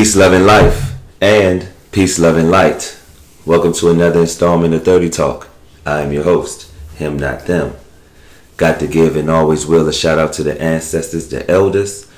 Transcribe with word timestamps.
Peace, 0.00 0.16
love, 0.16 0.32
and 0.32 0.46
life, 0.46 0.94
and 1.20 1.68
peace, 1.92 2.18
love, 2.18 2.38
and 2.38 2.50
light. 2.50 2.98
Welcome 3.44 3.74
to 3.74 3.90
another 3.90 4.20
installment 4.20 4.72
of 4.72 4.82
30 4.82 5.10
Talk. 5.10 5.50
I 5.84 6.00
am 6.00 6.10
your 6.10 6.24
host, 6.24 6.72
him, 6.94 7.18
not 7.18 7.44
them. 7.44 7.76
Got 8.56 8.80
to 8.80 8.86
give 8.86 9.14
and 9.14 9.28
always 9.28 9.66
will 9.66 9.86
a 9.86 9.92
shout 9.92 10.18
out 10.18 10.32
to 10.32 10.42
the 10.42 10.58
ancestors, 10.58 11.28
the 11.28 11.48
elders, 11.50 12.10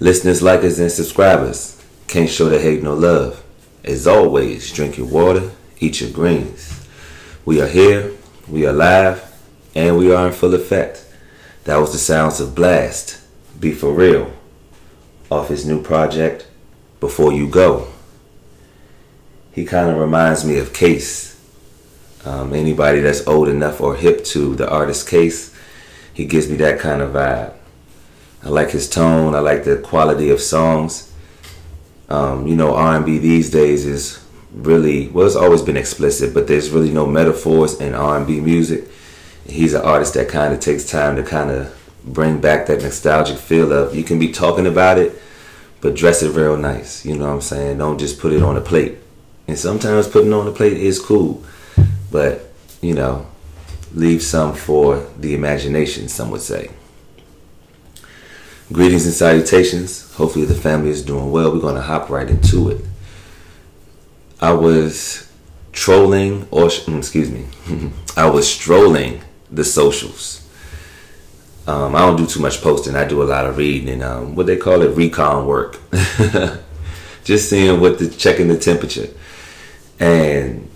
listeners, 0.00 0.42
likers, 0.42 0.80
and 0.80 0.90
subscribers. 0.90 1.80
Can't 2.08 2.28
show 2.28 2.48
the 2.48 2.58
hate 2.58 2.82
no 2.82 2.94
love. 2.94 3.44
As 3.84 4.08
always, 4.08 4.72
drink 4.72 4.98
your 4.98 5.06
water, 5.06 5.52
eat 5.78 6.00
your 6.00 6.10
greens. 6.10 6.88
We 7.44 7.62
are 7.62 7.68
here, 7.68 8.14
we 8.48 8.66
are 8.66 8.72
live, 8.72 9.32
and 9.76 9.96
we 9.96 10.12
are 10.12 10.26
in 10.26 10.32
full 10.32 10.54
effect. 10.54 11.06
That 11.66 11.76
was 11.76 11.92
the 11.92 11.98
sounds 11.98 12.40
of 12.40 12.56
Blast, 12.56 13.20
Be 13.60 13.72
For 13.72 13.94
Real, 13.94 14.32
off 15.30 15.50
his 15.50 15.64
new 15.64 15.80
project, 15.80 16.47
Before 17.00 17.32
You 17.32 17.48
Go. 17.48 17.88
He 19.52 19.64
kind 19.64 19.90
of 19.90 19.98
reminds 19.98 20.44
me 20.44 20.58
of 20.58 20.72
Case. 20.72 21.36
Um, 22.24 22.52
anybody 22.52 23.00
that's 23.00 23.26
old 23.26 23.48
enough 23.48 23.80
or 23.80 23.96
hip 23.96 24.24
to 24.26 24.54
the 24.54 24.68
artist 24.68 25.08
Case, 25.08 25.54
he 26.12 26.26
gives 26.26 26.48
me 26.48 26.56
that 26.56 26.78
kind 26.78 27.00
of 27.00 27.12
vibe. 27.12 27.54
I 28.44 28.48
like 28.48 28.70
his 28.70 28.88
tone. 28.88 29.34
I 29.34 29.40
like 29.40 29.64
the 29.64 29.76
quality 29.78 30.30
of 30.30 30.40
songs. 30.40 31.12
Um, 32.08 32.46
you 32.46 32.56
know, 32.56 32.74
R&B 32.74 33.18
these 33.18 33.50
days 33.50 33.84
is 33.84 34.24
really 34.52 35.08
well. 35.08 35.26
It's 35.26 35.36
always 35.36 35.62
been 35.62 35.76
explicit, 35.76 36.32
but 36.32 36.46
there's 36.46 36.70
really 36.70 36.90
no 36.90 37.06
metaphors 37.06 37.80
in 37.80 37.94
R&B 37.94 38.40
music. 38.40 38.84
He's 39.46 39.74
an 39.74 39.82
artist 39.82 40.14
that 40.14 40.28
kind 40.28 40.54
of 40.54 40.60
takes 40.60 40.88
time 40.88 41.16
to 41.16 41.22
kind 41.22 41.50
of 41.50 41.74
bring 42.04 42.40
back 42.40 42.66
that 42.66 42.82
nostalgic 42.82 43.36
feel 43.38 43.72
of 43.72 43.94
you 43.94 44.04
can 44.04 44.18
be 44.18 44.32
talking 44.32 44.66
about 44.66 44.98
it, 44.98 45.20
but 45.80 45.94
dress 45.94 46.22
it 46.22 46.34
real 46.34 46.56
nice. 46.56 47.04
You 47.04 47.16
know 47.16 47.26
what 47.26 47.34
I'm 47.34 47.40
saying? 47.40 47.78
Don't 47.78 47.98
just 47.98 48.18
put 48.18 48.32
it 48.32 48.42
on 48.42 48.56
a 48.56 48.60
plate. 48.60 48.98
And 49.46 49.58
sometimes 49.58 50.08
putting 50.08 50.32
on 50.32 50.46
a 50.46 50.52
plate 50.52 50.76
is 50.76 51.00
cool, 51.00 51.42
but 52.10 52.52
you 52.80 52.94
know, 52.94 53.26
leave 53.94 54.22
some 54.22 54.54
for 54.54 55.06
the 55.18 55.34
imagination. 55.34 56.08
Some 56.08 56.30
would 56.30 56.42
say. 56.42 56.70
Greetings 58.70 59.06
and 59.06 59.14
salutations. 59.14 60.12
Hopefully 60.14 60.44
the 60.44 60.54
family 60.54 60.90
is 60.90 61.02
doing 61.02 61.30
well. 61.30 61.52
We're 61.52 61.60
gonna 61.60 61.80
hop 61.80 62.10
right 62.10 62.28
into 62.28 62.68
it. 62.68 62.84
I 64.40 64.52
was 64.52 65.30
trolling, 65.72 66.46
or 66.50 66.66
mm, 66.66 66.98
excuse 66.98 67.30
me, 67.30 67.46
I 68.16 68.28
was 68.28 68.52
strolling 68.52 69.22
the 69.50 69.64
socials. 69.64 70.47
Um, 71.68 71.94
I 71.94 71.98
don't 71.98 72.16
do 72.16 72.26
too 72.26 72.40
much 72.40 72.62
posting. 72.62 72.96
I 72.96 73.06
do 73.06 73.22
a 73.22 73.24
lot 73.24 73.44
of 73.44 73.58
reading 73.58 73.90
and 73.90 74.02
um, 74.02 74.34
what 74.34 74.46
they 74.46 74.56
call 74.56 74.80
it 74.80 74.96
recon 74.96 75.46
work. 75.46 75.78
Just 77.24 77.50
seeing 77.50 77.78
what 77.78 77.98
the 77.98 78.08
checking 78.08 78.48
the 78.48 78.56
temperature, 78.56 79.08
and 80.00 80.66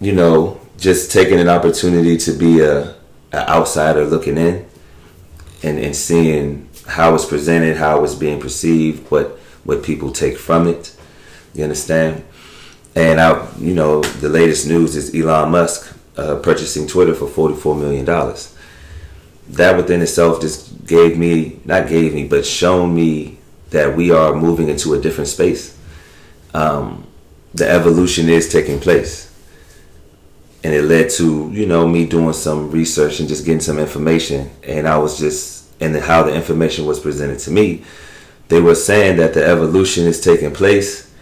you 0.00 0.12
know, 0.12 0.60
just 0.76 1.10
taking 1.10 1.40
an 1.40 1.48
opportunity 1.48 2.16
to 2.18 2.32
be 2.34 2.60
a, 2.60 2.94
a 3.32 3.50
outsider 3.50 4.04
looking 4.04 4.38
in, 4.38 4.64
and 5.64 5.80
and 5.80 5.96
seeing 5.96 6.68
how 6.86 7.16
it's 7.16 7.24
presented, 7.24 7.78
how 7.78 8.04
it's 8.04 8.14
being 8.14 8.38
perceived, 8.38 9.10
what 9.10 9.40
what 9.64 9.82
people 9.82 10.12
take 10.12 10.38
from 10.38 10.68
it. 10.68 10.96
You 11.52 11.64
understand? 11.64 12.22
And 12.94 13.20
I, 13.20 13.50
you 13.58 13.74
know, 13.74 14.02
the 14.02 14.28
latest 14.28 14.68
news 14.68 14.94
is 14.94 15.12
Elon 15.12 15.50
Musk 15.50 15.96
uh, 16.16 16.36
purchasing 16.36 16.86
Twitter 16.86 17.14
for 17.14 17.26
$44 17.26 17.80
million. 17.80 18.06
That 19.48 19.76
within 19.76 20.02
itself 20.02 20.40
just 20.40 20.86
gave 20.86 21.18
me, 21.18 21.60
not 21.64 21.88
gave 21.88 22.14
me, 22.14 22.26
but 22.26 22.44
shown 22.44 22.94
me 22.94 23.38
that 23.70 23.96
we 23.96 24.10
are 24.10 24.34
moving 24.34 24.68
into 24.68 24.94
a 24.94 25.00
different 25.00 25.28
space. 25.28 25.76
Um, 26.54 27.06
the 27.54 27.68
evolution 27.68 28.28
is 28.28 28.50
taking 28.50 28.80
place. 28.80 29.26
And 30.64 30.74
it 30.74 30.82
led 30.82 31.10
to, 31.10 31.50
you 31.52 31.66
know, 31.66 31.86
me 31.86 32.06
doing 32.06 32.32
some 32.32 32.70
research 32.70 33.20
and 33.20 33.28
just 33.28 33.44
getting 33.44 33.60
some 33.60 33.78
information. 33.78 34.50
And 34.64 34.88
I 34.88 34.98
was 34.98 35.18
just, 35.18 35.70
and 35.80 35.94
how 35.96 36.24
the 36.24 36.34
information 36.34 36.84
was 36.84 36.98
presented 36.98 37.38
to 37.40 37.50
me, 37.50 37.84
they 38.48 38.60
were 38.60 38.74
saying 38.74 39.18
that 39.18 39.34
the 39.34 39.46
evolution 39.46 40.06
is 40.06 40.20
taking 40.20 40.52
place, 40.52 41.12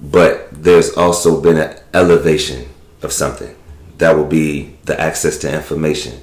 but 0.00 0.48
there's 0.52 0.96
also 0.96 1.40
been 1.40 1.58
an 1.58 1.76
elevation 1.92 2.68
of 3.02 3.12
something 3.12 3.54
that 3.98 4.16
will 4.16 4.26
be 4.26 4.76
the 4.84 4.98
access 5.00 5.36
to 5.38 5.52
information, 5.52 6.20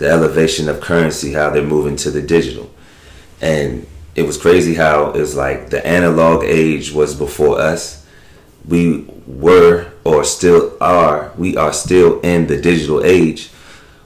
the 0.00 0.08
elevation 0.08 0.66
of 0.70 0.80
currency, 0.80 1.34
how 1.34 1.50
they're 1.50 1.62
moving 1.62 1.94
to 1.94 2.10
the 2.10 2.22
digital. 2.22 2.70
And 3.42 3.86
it 4.14 4.22
was 4.22 4.38
crazy 4.38 4.74
how 4.74 5.10
it 5.10 5.20
was 5.20 5.36
like 5.36 5.68
the 5.68 5.86
analog 5.86 6.42
age 6.42 6.90
was 6.90 7.14
before 7.14 7.60
us. 7.60 8.06
We 8.66 9.04
were 9.26 9.92
or 10.02 10.24
still 10.24 10.74
are, 10.80 11.32
we 11.36 11.54
are 11.58 11.74
still 11.74 12.18
in 12.20 12.46
the 12.46 12.58
digital 12.58 13.04
age, 13.04 13.50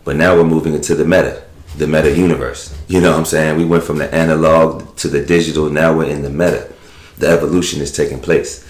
but 0.03 0.16
now 0.16 0.34
we're 0.34 0.43
moving 0.43 0.75
into 0.75 0.97
the 0.97 1.04
meta, 1.04 1.44
the 1.78 1.87
meta 1.87 2.12
universe. 2.12 2.77
You 2.88 3.00
know 3.00 3.12
what 3.12 3.21
I'm 3.21 3.25
saying? 3.25 3.56
We 3.56 3.65
went 3.65 3.84
from 3.84 3.99
the 3.99 4.12
analog 4.12 4.97
to 4.97 5.06
the 5.06 5.25
digital, 5.25 5.71
now 5.71 5.97
we're 5.97 6.10
in 6.10 6.22
the 6.22 6.31
meta. 6.31 6.72
The 7.19 7.28
evolution 7.28 7.81
is 7.81 7.93
taking 7.93 8.19
place. 8.19 8.69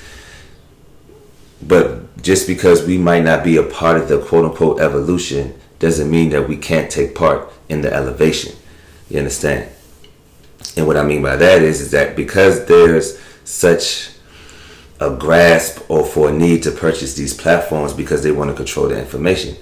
But 1.67 2.23
just 2.23 2.47
because 2.47 2.85
we 2.87 2.99
might 2.99 3.25
not 3.25 3.43
be 3.43 3.57
a 3.57 3.63
part 3.63 3.97
of 3.97 4.09
the 4.09 4.21
quote 4.21 4.45
unquote 4.45 4.81
evolution 4.81 5.59
doesn't 5.79 6.11
mean 6.11 6.31
that 6.31 6.49
we 6.49 6.57
can't 6.57 6.91
take 6.91 7.15
part 7.15 7.53
in 7.69 7.81
the 7.81 7.93
elevation. 7.93 8.57
You 9.09 9.19
understand? 9.19 9.71
And 10.77 10.87
what 10.87 10.97
I 10.97 11.03
mean 11.03 11.23
by 11.23 11.37
that 11.37 11.63
is, 11.63 11.81
is 11.81 11.91
that 11.91 12.17
because 12.17 12.67
there's 12.67 13.19
such 13.45 14.11
a 15.01 15.11
grasp 15.11 15.89
or 15.91 16.05
for 16.05 16.31
a 16.31 16.33
need 16.33 16.63
to 16.63 16.71
purchase 16.71 17.15
these 17.15 17.35
platforms 17.35 17.93
because 17.93 18.23
they 18.23 18.33
want 18.33 18.51
to 18.51 18.57
control 18.57 18.89
the 18.89 18.99
information, 18.99 19.57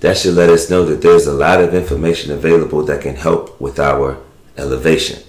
that 0.00 0.16
should 0.16 0.34
let 0.34 0.50
us 0.50 0.70
know 0.70 0.84
that 0.84 1.02
there's 1.02 1.26
a 1.26 1.32
lot 1.32 1.60
of 1.60 1.74
information 1.74 2.32
available 2.32 2.84
that 2.84 3.02
can 3.02 3.16
help 3.16 3.60
with 3.60 3.78
our 3.78 4.18
elevation. 4.56 5.22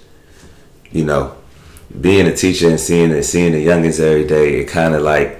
You 0.92 1.04
know, 1.04 1.36
being 2.00 2.26
a 2.26 2.36
teacher 2.36 2.68
and 2.68 2.80
seeing 2.80 3.12
and 3.12 3.24
seeing 3.24 3.52
the 3.52 3.64
youngins 3.64 4.00
every 4.00 4.26
day, 4.26 4.60
it 4.60 4.68
kind 4.68 4.94
of 4.94 5.02
like 5.02 5.39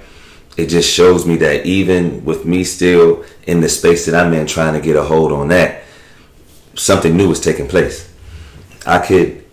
it 0.57 0.67
just 0.67 0.91
shows 0.91 1.25
me 1.25 1.37
that 1.37 1.65
even 1.65 2.25
with 2.25 2.45
me 2.45 2.63
still 2.63 3.23
in 3.47 3.61
the 3.61 3.69
space 3.69 4.05
that 4.05 4.15
I'm 4.15 4.33
in 4.33 4.47
trying 4.47 4.73
to 4.73 4.81
get 4.81 4.95
a 4.95 5.03
hold 5.03 5.31
on 5.31 5.47
that, 5.49 5.83
something 6.75 7.15
new 7.15 7.31
is 7.31 7.39
taking 7.39 7.67
place. 7.67 8.11
I 8.85 8.99
could 8.99 9.45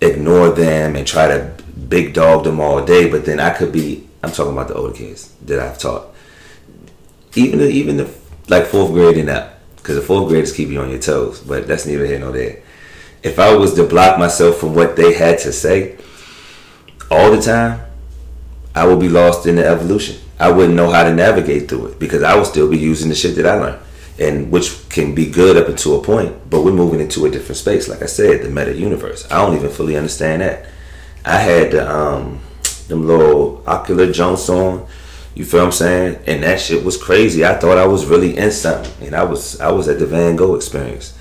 ignore 0.00 0.50
them 0.50 0.96
and 0.96 1.06
try 1.06 1.28
to 1.28 1.54
big 1.88 2.14
dog 2.14 2.44
them 2.44 2.60
all 2.60 2.84
day, 2.84 3.08
but 3.10 3.24
then 3.24 3.40
I 3.40 3.50
could 3.50 3.72
be 3.72 4.08
I'm 4.24 4.32
talking 4.32 4.52
about 4.52 4.68
the 4.68 4.74
older 4.74 4.94
kids 4.94 5.32
that 5.42 5.60
I've 5.60 5.78
taught. 5.78 6.06
Even 7.34 7.58
the, 7.58 7.68
even 7.68 7.98
the 7.98 8.12
like 8.48 8.66
fourth 8.66 8.92
grade 8.92 9.18
and 9.18 9.28
up, 9.28 9.60
because 9.76 9.96
the 9.96 10.02
fourth 10.02 10.28
graders 10.28 10.52
keep 10.52 10.70
you 10.70 10.80
on 10.80 10.88
your 10.88 10.98
toes, 10.98 11.40
but 11.40 11.66
that's 11.66 11.84
neither 11.84 12.06
here 12.06 12.18
nor 12.18 12.32
there. 12.32 12.62
If 13.22 13.38
I 13.38 13.54
was 13.54 13.74
to 13.74 13.84
block 13.84 14.18
myself 14.18 14.56
from 14.56 14.74
what 14.74 14.96
they 14.96 15.12
had 15.12 15.38
to 15.40 15.52
say 15.52 15.98
all 17.10 17.30
the 17.30 17.40
time, 17.40 17.84
I 18.74 18.86
would 18.86 18.98
be 18.98 19.08
lost 19.08 19.46
in 19.46 19.56
the 19.56 19.66
evolution. 19.66 20.23
I 20.38 20.50
wouldn't 20.50 20.74
know 20.74 20.90
how 20.90 21.04
to 21.04 21.14
navigate 21.14 21.68
through 21.68 21.86
it 21.86 21.98
because 21.98 22.22
I 22.22 22.34
would 22.34 22.46
still 22.46 22.68
be 22.68 22.78
using 22.78 23.08
the 23.08 23.14
shit 23.14 23.36
that 23.36 23.46
I 23.46 23.54
learned, 23.54 23.82
and 24.18 24.50
which 24.50 24.88
can 24.88 25.14
be 25.14 25.30
good 25.30 25.56
up 25.56 25.68
until 25.68 26.00
a 26.00 26.02
point. 26.02 26.50
But 26.50 26.62
we're 26.62 26.72
moving 26.72 27.00
into 27.00 27.24
a 27.26 27.30
different 27.30 27.58
space. 27.58 27.88
Like 27.88 28.02
I 28.02 28.06
said, 28.06 28.42
the 28.42 28.50
meta 28.50 28.74
universe. 28.74 29.30
I 29.30 29.36
don't 29.36 29.56
even 29.56 29.70
fully 29.70 29.96
understand 29.96 30.42
that. 30.42 30.66
I 31.24 31.38
had 31.38 31.70
the, 31.70 31.90
um, 31.90 32.40
them 32.88 33.06
little 33.06 33.62
Oculus 33.66 34.16
jumps 34.16 34.48
on. 34.48 34.86
You 35.34 35.44
feel 35.44 35.60
what 35.60 35.66
I'm 35.66 35.72
saying? 35.72 36.18
And 36.26 36.42
that 36.42 36.60
shit 36.60 36.84
was 36.84 36.96
crazy. 36.96 37.44
I 37.44 37.54
thought 37.54 37.78
I 37.78 37.86
was 37.86 38.06
really 38.06 38.36
in 38.36 38.50
something, 38.50 39.06
and 39.06 39.16
I 39.16 39.24
was 39.24 39.60
I 39.60 39.70
was 39.70 39.88
at 39.88 39.98
the 39.98 40.06
Van 40.06 40.36
Gogh 40.36 40.54
experience, 40.56 41.16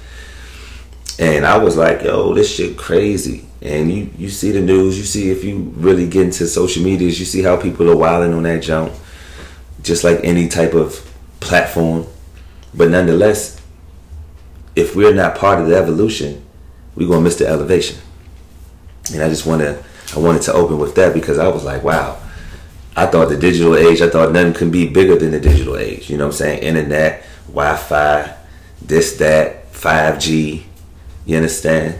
and 1.19 1.45
I 1.45 1.57
was 1.57 1.77
like, 1.77 2.01
yo, 2.03 2.33
this 2.33 2.53
shit 2.53 2.77
crazy. 2.77 3.45
And 3.61 3.91
you 3.91 4.09
you 4.17 4.29
see 4.29 4.51
the 4.51 4.61
news, 4.61 4.97
you 4.97 5.03
see 5.03 5.29
if 5.29 5.43
you 5.43 5.71
really 5.77 6.07
get 6.07 6.25
into 6.25 6.47
social 6.47 6.83
medias, 6.83 7.19
you 7.19 7.25
see 7.25 7.43
how 7.43 7.57
people 7.57 7.89
are 7.89 7.95
wilding 7.95 8.33
on 8.33 8.43
that 8.43 8.61
jump 8.61 8.91
just 9.83 10.03
like 10.03 10.19
any 10.23 10.47
type 10.47 10.73
of 10.73 11.13
platform. 11.39 12.07
But 12.73 12.89
nonetheless, 12.89 13.61
if 14.75 14.95
we're 14.95 15.13
not 15.13 15.35
part 15.35 15.61
of 15.61 15.67
the 15.67 15.75
evolution, 15.75 16.43
we're 16.95 17.07
gonna 17.07 17.21
miss 17.21 17.37
the 17.37 17.47
elevation. 17.47 17.99
And 19.13 19.21
I 19.21 19.29
just 19.29 19.45
wanna 19.45 19.83
I 20.15 20.19
wanted 20.19 20.43
to 20.43 20.53
open 20.53 20.77
with 20.77 20.95
that 20.95 21.13
because 21.13 21.37
I 21.37 21.47
was 21.47 21.63
like, 21.63 21.83
wow, 21.83 22.19
I 22.95 23.07
thought 23.07 23.29
the 23.29 23.37
digital 23.37 23.75
age, 23.75 24.01
I 24.01 24.09
thought 24.09 24.31
nothing 24.31 24.53
can 24.53 24.71
be 24.71 24.87
bigger 24.87 25.15
than 25.15 25.31
the 25.31 25.39
digital 25.39 25.77
age. 25.77 26.09
You 26.09 26.17
know 26.17 26.25
what 26.25 26.33
I'm 26.33 26.37
saying? 26.37 26.63
Internet, 26.63 27.25
Wi-Fi, 27.47 28.35
this, 28.81 29.17
that, 29.17 29.71
5G, 29.73 30.63
you 31.25 31.35
understand? 31.35 31.99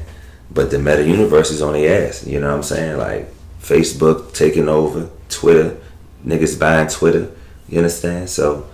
But 0.52 0.70
the 0.70 0.78
meta 0.78 1.04
universe 1.04 1.50
is 1.50 1.62
on 1.64 1.74
the 1.74 1.88
ass, 1.88 2.28
you 2.28 2.40
know 2.40 2.50
what 2.50 2.58
I'm 2.58 2.64
saying? 2.64 2.98
Like 2.98 3.34
Facebook 3.62 4.34
taking 4.34 4.70
over, 4.70 5.10
Twitter, 5.30 5.78
niggas 6.26 6.60
buying 6.60 6.90
Twitter. 6.90 7.32
You 7.68 7.78
understand? 7.78 8.30
So 8.30 8.70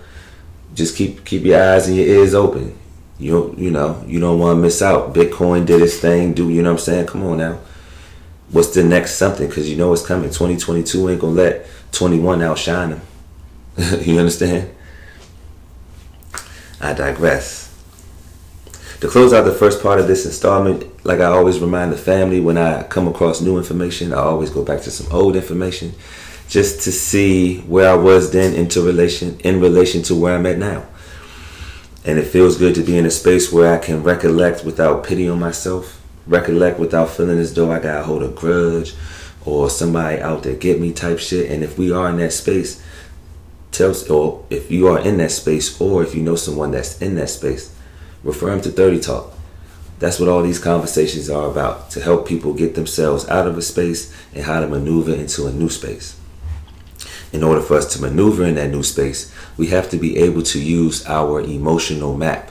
just 0.74 0.96
keep 0.96 1.24
keep 1.24 1.44
your 1.44 1.62
eyes 1.62 1.88
and 1.88 1.96
your 1.96 2.06
ears 2.06 2.34
open. 2.34 2.76
You 3.18 3.54
you 3.56 3.70
know 3.70 4.02
you 4.06 4.20
don't 4.20 4.38
want 4.38 4.56
to 4.56 4.62
miss 4.62 4.82
out. 4.82 5.14
Bitcoin 5.14 5.66
did 5.66 5.82
its 5.82 5.98
thing. 5.98 6.32
Do 6.32 6.48
you 6.48 6.62
know 6.62 6.72
what 6.72 6.80
I'm 6.80 6.84
saying? 6.84 7.06
Come 7.06 7.24
on 7.24 7.38
now. 7.38 7.58
what's 8.50 8.74
the 8.74 8.82
next 8.82 9.14
something? 9.14 9.48
Because 9.48 9.70
you 9.70 9.76
know 9.76 9.92
it's 9.92 10.04
coming. 10.04 10.28
2022 10.30 11.10
ain't 11.10 11.20
gonna 11.20 11.32
let 11.32 11.66
21 11.92 12.42
outshine 12.42 12.90
them. 12.90 13.02
you 14.00 14.18
understand? 14.18 14.70
I 16.80 16.94
digress. 16.94 17.68
To 19.00 19.08
close 19.08 19.32
out 19.32 19.44
the 19.44 19.52
first 19.52 19.82
part 19.82 19.98
of 19.98 20.08
this 20.08 20.26
installment, 20.26 21.04
like 21.06 21.20
I 21.20 21.26
always 21.26 21.58
remind 21.58 21.92
the 21.92 21.96
family 21.96 22.40
when 22.40 22.58
I 22.58 22.82
come 22.84 23.08
across 23.08 23.40
new 23.40 23.56
information, 23.56 24.12
I 24.12 24.18
always 24.18 24.50
go 24.50 24.62
back 24.62 24.82
to 24.82 24.90
some 24.90 25.10
old 25.10 25.36
information 25.36 25.94
just 26.50 26.82
to 26.82 26.90
see 26.90 27.60
where 27.60 27.88
I 27.88 27.94
was 27.94 28.32
then 28.32 28.54
into 28.54 28.82
relation 28.82 29.38
in 29.44 29.60
relation 29.60 30.02
to 30.02 30.16
where 30.16 30.34
I'm 30.34 30.46
at 30.46 30.58
now. 30.58 30.84
And 32.04 32.18
it 32.18 32.26
feels 32.26 32.58
good 32.58 32.74
to 32.74 32.82
be 32.82 32.98
in 32.98 33.06
a 33.06 33.10
space 33.10 33.52
where 33.52 33.72
I 33.72 33.78
can 33.78 34.02
recollect 34.02 34.64
without 34.64 35.06
pity 35.06 35.28
on 35.28 35.38
myself, 35.38 36.02
recollect 36.26 36.80
without 36.80 37.10
feeling 37.10 37.38
as 37.38 37.54
though 37.54 37.70
I 37.70 37.78
got 37.78 38.00
a 38.00 38.02
hold 38.02 38.24
of 38.24 38.34
grudge 38.34 38.94
or 39.46 39.70
somebody 39.70 40.20
out 40.20 40.42
there 40.42 40.56
get 40.56 40.80
me 40.80 40.92
type 40.92 41.20
shit. 41.20 41.52
And 41.52 41.62
if 41.62 41.78
we 41.78 41.92
are 41.92 42.10
in 42.10 42.16
that 42.16 42.32
space, 42.32 42.82
tell 43.70 43.94
or 44.10 44.44
if 44.50 44.72
you 44.72 44.88
are 44.88 44.98
in 44.98 45.18
that 45.18 45.30
space 45.30 45.80
or 45.80 46.02
if 46.02 46.16
you 46.16 46.22
know 46.22 46.34
someone 46.34 46.72
that's 46.72 47.00
in 47.00 47.14
that 47.14 47.30
space, 47.30 47.72
refer 48.24 48.50
them 48.50 48.60
to 48.62 48.70
30 48.70 48.98
Talk. 48.98 49.32
That's 50.00 50.18
what 50.18 50.28
all 50.28 50.42
these 50.42 50.58
conversations 50.58 51.30
are 51.30 51.48
about 51.48 51.90
to 51.92 52.00
help 52.00 52.26
people 52.26 52.54
get 52.54 52.74
themselves 52.74 53.28
out 53.28 53.46
of 53.46 53.56
a 53.56 53.62
space 53.62 54.12
and 54.34 54.44
how 54.44 54.58
to 54.58 54.66
maneuver 54.66 55.14
into 55.14 55.46
a 55.46 55.52
new 55.52 55.68
space. 55.68 56.19
In 57.32 57.44
order 57.44 57.60
for 57.60 57.76
us 57.76 57.92
to 57.94 58.02
maneuver 58.02 58.44
in 58.44 58.56
that 58.56 58.70
new 58.70 58.82
space, 58.82 59.32
we 59.56 59.68
have 59.68 59.88
to 59.90 59.96
be 59.96 60.18
able 60.18 60.42
to 60.42 60.60
use 60.60 61.06
our 61.06 61.40
emotional 61.40 62.16
map. 62.16 62.50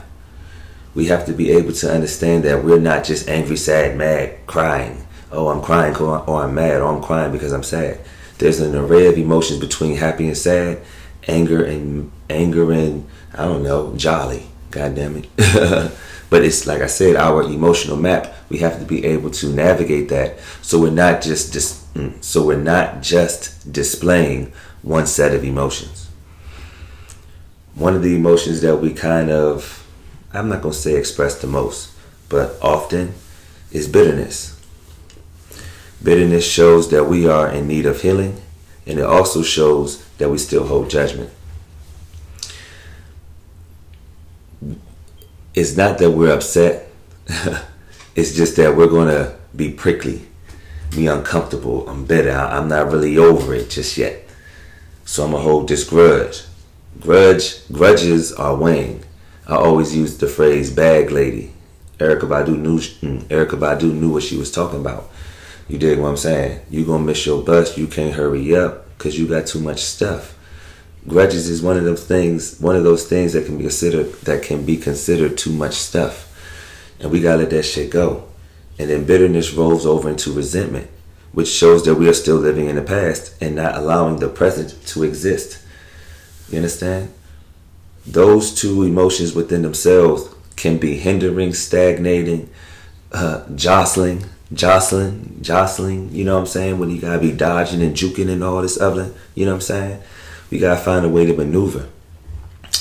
We 0.94 1.06
have 1.06 1.26
to 1.26 1.32
be 1.32 1.50
able 1.52 1.72
to 1.74 1.92
understand 1.92 2.44
that 2.44 2.64
we're 2.64 2.80
not 2.80 3.04
just 3.04 3.28
angry, 3.28 3.56
sad, 3.56 3.96
mad, 3.96 4.46
crying. 4.46 5.06
Oh, 5.30 5.48
I'm 5.48 5.62
crying 5.62 5.96
or 5.96 6.42
I'm 6.42 6.54
mad 6.54 6.80
or 6.80 6.92
I'm 6.92 7.02
crying 7.02 7.30
because 7.30 7.52
I'm 7.52 7.62
sad. 7.62 8.00
There's 8.38 8.60
an 8.60 8.74
array 8.74 9.06
of 9.06 9.18
emotions 9.18 9.60
between 9.60 9.96
happy 9.96 10.26
and 10.26 10.36
sad, 10.36 10.80
anger 11.28 11.62
and 11.62 12.10
anger 12.28 12.72
and 12.72 13.06
I 13.34 13.44
don't 13.44 13.62
know, 13.62 13.94
jolly. 13.96 14.46
God 14.70 14.94
damn 14.94 15.16
it. 15.16 15.28
but 16.30 16.44
it's 16.44 16.66
like 16.66 16.80
I 16.80 16.86
said, 16.86 17.16
our 17.16 17.42
emotional 17.42 17.96
map. 17.96 18.34
We 18.48 18.58
have 18.58 18.78
to 18.80 18.84
be 18.84 19.04
able 19.04 19.30
to 19.30 19.48
navigate 19.52 20.08
that, 20.08 20.38
so 20.62 20.80
we're 20.80 20.90
not 20.90 21.22
just 21.22 21.52
dis- 21.52 21.84
mm, 21.94 22.22
so 22.22 22.44
we're 22.44 22.56
not 22.56 23.02
just 23.02 23.72
displaying 23.72 24.52
one 24.82 25.06
set 25.06 25.34
of 25.34 25.44
emotions 25.44 26.10
one 27.74 27.94
of 27.94 28.02
the 28.02 28.14
emotions 28.14 28.60
that 28.60 28.76
we 28.76 28.92
kind 28.92 29.30
of, 29.30 29.86
I'm 30.32 30.48
not 30.48 30.62
going 30.62 30.74
to 30.74 30.78
say 30.78 30.96
express 30.96 31.40
the 31.40 31.46
most, 31.46 31.92
but 32.28 32.56
often 32.60 33.14
is 33.72 33.88
bitterness. 33.88 34.60
Bitterness 36.02 36.46
shows 36.46 36.90
that 36.90 37.04
we 37.04 37.28
are 37.28 37.48
in 37.48 37.68
need 37.68 37.86
of 37.86 38.02
healing, 38.02 38.40
and 38.86 38.98
it 38.98 39.04
also 39.04 39.42
shows 39.42 40.04
that 40.18 40.28
we 40.28 40.38
still 40.38 40.66
hold 40.66 40.90
judgment. 40.90 41.30
It's 45.54 45.76
not 45.76 45.98
that 45.98 46.10
we're 46.10 46.34
upset, 46.34 46.90
it's 48.14 48.34
just 48.34 48.56
that 48.56 48.76
we're 48.76 48.88
going 48.88 49.08
to 49.08 49.36
be 49.54 49.72
prickly, 49.72 50.26
be 50.90 51.06
uncomfortable. 51.06 51.88
I'm 51.88 52.04
bitter. 52.04 52.30
I'm 52.30 52.68
not 52.68 52.90
really 52.90 53.16
over 53.16 53.54
it 53.54 53.70
just 53.70 53.96
yet. 53.96 54.29
So 55.10 55.24
I'm 55.24 55.32
going 55.32 55.42
to 55.42 55.50
hold 55.50 55.68
this 55.68 55.82
grudge. 55.82 56.44
Grudge 57.00 57.66
grudges 57.72 58.32
are 58.32 58.54
weighing. 58.54 59.02
I 59.44 59.56
always 59.56 59.92
use 59.92 60.16
the 60.16 60.28
phrase 60.28 60.70
"bag 60.70 61.10
lady." 61.10 61.50
Erykah 61.98 62.28
Badu 62.28 62.56
knew 62.56 62.78
mm, 62.78 63.24
Erykah 63.24 63.58
Badu 63.58 63.92
knew 63.92 64.12
what 64.12 64.22
she 64.22 64.36
was 64.36 64.52
talking 64.52 64.78
about. 64.78 65.10
You 65.66 65.78
dig 65.78 65.98
what 65.98 66.10
I'm 66.10 66.16
saying? 66.16 66.60
You 66.70 66.84
gonna 66.84 67.02
miss 67.02 67.26
your 67.26 67.42
bus. 67.42 67.76
You 67.76 67.88
can't 67.88 68.14
hurry 68.14 68.54
up 68.54 68.86
because 68.96 69.18
you 69.18 69.26
got 69.26 69.48
too 69.48 69.58
much 69.58 69.80
stuff. 69.80 70.38
Grudges 71.08 71.48
is 71.48 71.60
one 71.60 71.76
of 71.76 71.82
those 71.82 72.04
things. 72.04 72.60
One 72.60 72.76
of 72.76 72.84
those 72.84 73.04
things 73.04 73.32
that 73.32 73.46
can 73.46 73.56
be 73.56 73.64
considered 73.64 74.12
that 74.22 74.44
can 74.44 74.64
be 74.64 74.76
considered 74.76 75.36
too 75.36 75.52
much 75.52 75.74
stuff, 75.74 76.30
and 77.00 77.10
we 77.10 77.20
gotta 77.20 77.38
let 77.38 77.50
that 77.50 77.64
shit 77.64 77.90
go. 77.90 78.28
And 78.78 78.88
then 78.88 79.06
bitterness 79.06 79.52
rolls 79.54 79.86
over 79.86 80.08
into 80.08 80.32
resentment, 80.32 80.88
which 81.32 81.48
shows 81.48 81.84
that 81.84 81.94
we 81.94 82.08
are 82.08 82.14
still 82.14 82.36
living 82.36 82.68
in 82.68 82.76
the 82.76 82.82
past 82.82 83.34
and 83.40 83.54
not 83.54 83.76
allowing 83.76 84.18
the 84.18 84.28
present 84.28 84.74
to 84.86 85.04
exist. 85.04 85.62
You 86.48 86.58
understand? 86.58 87.12
Those 88.06 88.54
two 88.54 88.82
emotions 88.82 89.34
within 89.34 89.62
themselves 89.62 90.28
can 90.56 90.78
be 90.78 90.96
hindering, 90.96 91.54
stagnating, 91.54 92.50
uh, 93.12 93.48
jostling, 93.54 94.24
jostling, 94.52 95.38
jostling. 95.40 96.10
You 96.12 96.24
know 96.24 96.34
what 96.34 96.40
I'm 96.40 96.46
saying? 96.46 96.78
When 96.78 96.90
you 96.90 97.00
gotta 97.00 97.20
be 97.20 97.32
dodging 97.32 97.82
and 97.82 97.94
juking 97.94 98.28
and 98.28 98.42
all 98.42 98.62
this 98.62 98.80
other. 98.80 99.12
You 99.34 99.44
know 99.44 99.52
what 99.52 99.56
I'm 99.56 99.60
saying? 99.62 100.02
We 100.50 100.58
gotta 100.58 100.80
find 100.80 101.04
a 101.04 101.08
way 101.08 101.26
to 101.26 101.34
maneuver 101.34 101.88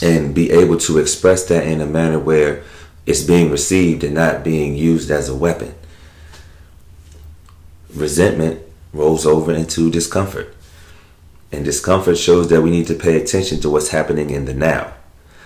and 0.02 0.34
be 0.34 0.52
able 0.52 0.78
to 0.78 0.98
express 0.98 1.45
that 1.45 1.68
in 1.68 1.81
a 1.81 1.86
manner 1.86 2.19
where 2.19 2.63
it's 3.06 3.24
being 3.24 3.52
received 3.52 4.04
and 4.04 4.16
not 4.16 4.44
being 4.44 4.75
used 4.75 5.12
as 5.12 5.30
a 5.30 5.36
weapon. 5.36 5.74
Resentment 8.00 8.62
rolls 8.94 9.25
over 9.25 9.54
into 9.54 9.92
discomfort. 9.92 10.56
And 11.51 11.66
discomfort 11.66 12.18
shows 12.18 12.50
that 12.50 12.62
we 12.62 12.69
need 12.69 12.88
to 12.88 12.94
pay 12.94 13.22
attention 13.22 13.60
to 13.62 13.69
what's 13.69 13.90
happening 13.90 14.30
in 14.30 14.46
the 14.46 14.54
now 14.54 14.94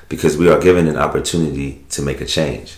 because 0.09 0.37
we 0.37 0.49
are 0.49 0.59
given 0.59 0.87
an 0.87 0.97
opportunity 0.97 1.83
to 1.89 2.01
make 2.01 2.21
a 2.21 2.25
change. 2.25 2.77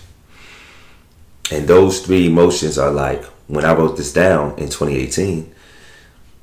And 1.51 1.67
those 1.67 1.99
three 2.05 2.27
emotions 2.27 2.77
are 2.77 2.91
like, 2.91 3.23
when 3.47 3.65
I 3.65 3.73
wrote 3.73 3.97
this 3.97 4.13
down 4.13 4.51
in 4.57 4.69
2018, 4.69 5.53